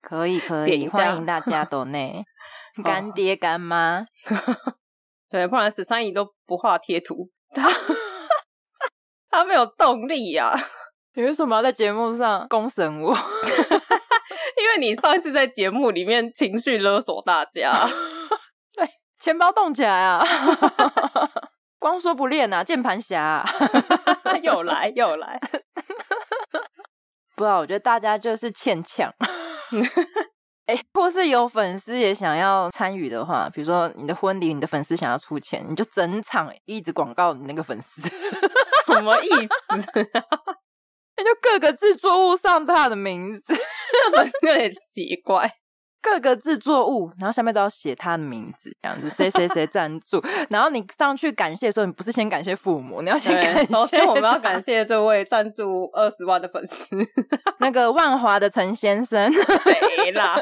[0.00, 2.24] 可以可以，欢迎大家抖内。
[2.84, 4.06] 干爹干妈，
[5.30, 7.68] 对，不然十三姨都不画贴图，他
[9.30, 10.60] 他没有动力呀、啊。
[11.14, 13.16] 你为什么要在节目上公审我？
[14.58, 17.86] 因为你上一次在节目里面情绪勒索大家。
[18.74, 18.86] 对，
[19.18, 20.22] 钱包动起来啊！
[21.78, 23.44] 光说不练啊，键盘侠
[24.42, 25.40] 又来又来。
[27.34, 29.12] 不知道，我觉得大家就是欠呛。
[30.66, 38.02] 哎，或是有粉丝也想要参与的话，比如说你的婚礼，你的粉丝想要出钱，你就整场一直广告你那个粉丝，
[38.86, 40.02] 什么意思？
[41.18, 43.54] 你 就各个制作物上他的名字，
[44.12, 45.50] 粉丝有点奇怪。
[46.02, 50.22] 各个制作物，然后下面都要写他的名字，这样子谁谁谁赞助。
[50.48, 53.72] 然后你上去感谢的时候，你不是先感谢父母，你要先感谢。
[53.72, 56.96] 首先我们要感谢这位赞助二十万的粉丝，
[57.58, 59.32] 那个万华的陈先生。
[59.32, 60.40] 谁啦？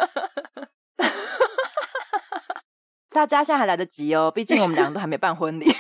[3.15, 5.73] 大家现在还来得及哦，毕竟我们两个都还没办婚礼，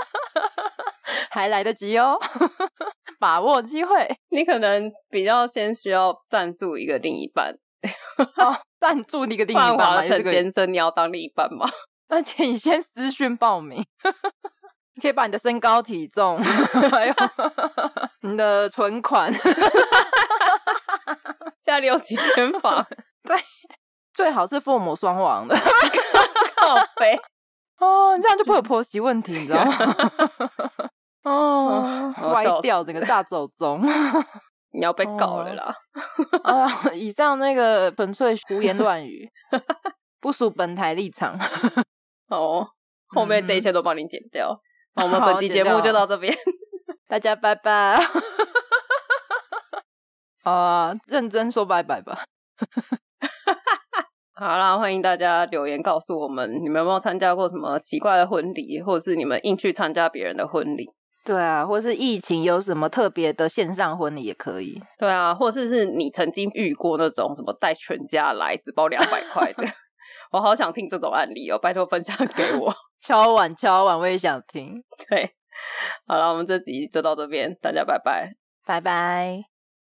[1.30, 2.18] 还来得及哦，
[3.18, 4.06] 把握机会。
[4.28, 7.54] 你可能比较先需要赞助一个另一半。
[8.36, 10.06] 哦，赞助你个另一半吗？
[10.06, 11.66] 陈先生，你要当另一半吗？
[12.08, 13.82] 而且你先私讯报名，
[14.94, 16.36] 你可以把你的身高体重，
[16.90, 17.14] 还有
[18.20, 19.32] 你的存款，
[21.62, 22.86] 家里有几间房？
[23.24, 23.36] 对，
[24.18, 27.16] 最好是父母双亡的，靠背
[27.78, 29.72] 哦，你这样就不会有婆媳问题，你知道吗？
[31.22, 33.80] 哦，歪掉整个大走钟。
[34.74, 35.72] 你要被告了啦！
[36.42, 39.30] 啊、哦，以上那个纯粹胡言乱语，
[40.20, 41.38] 不属本台立场。
[42.28, 42.68] 哦，
[43.06, 44.60] 后面这一切都帮你剪掉。
[44.96, 46.36] 那、嗯、我们本期节目就到这边，
[47.06, 48.04] 大家拜拜。
[50.42, 52.24] 啊，认真说拜拜吧。
[54.40, 60.88] 好啦，欢迎大家留言告诉我们，你们有没有参加过什么奇怪的婚礼，或者是你们硬去参加别人的婚礼？
[61.24, 64.80] 对啊，或是疫情有什么特别的线上婚礼也可以。
[64.96, 69.64] 对啊，或是是你曾经遇过那种什么带全家来只包两百块的，
[70.30, 72.72] 我好想听这种案例哦，拜托分享给我。
[73.02, 74.80] 敲碗敲碗，我也想听。
[75.08, 75.32] 对，
[76.06, 78.34] 好了，我们这集就到这边，大家拜拜，
[78.64, 79.57] 拜拜。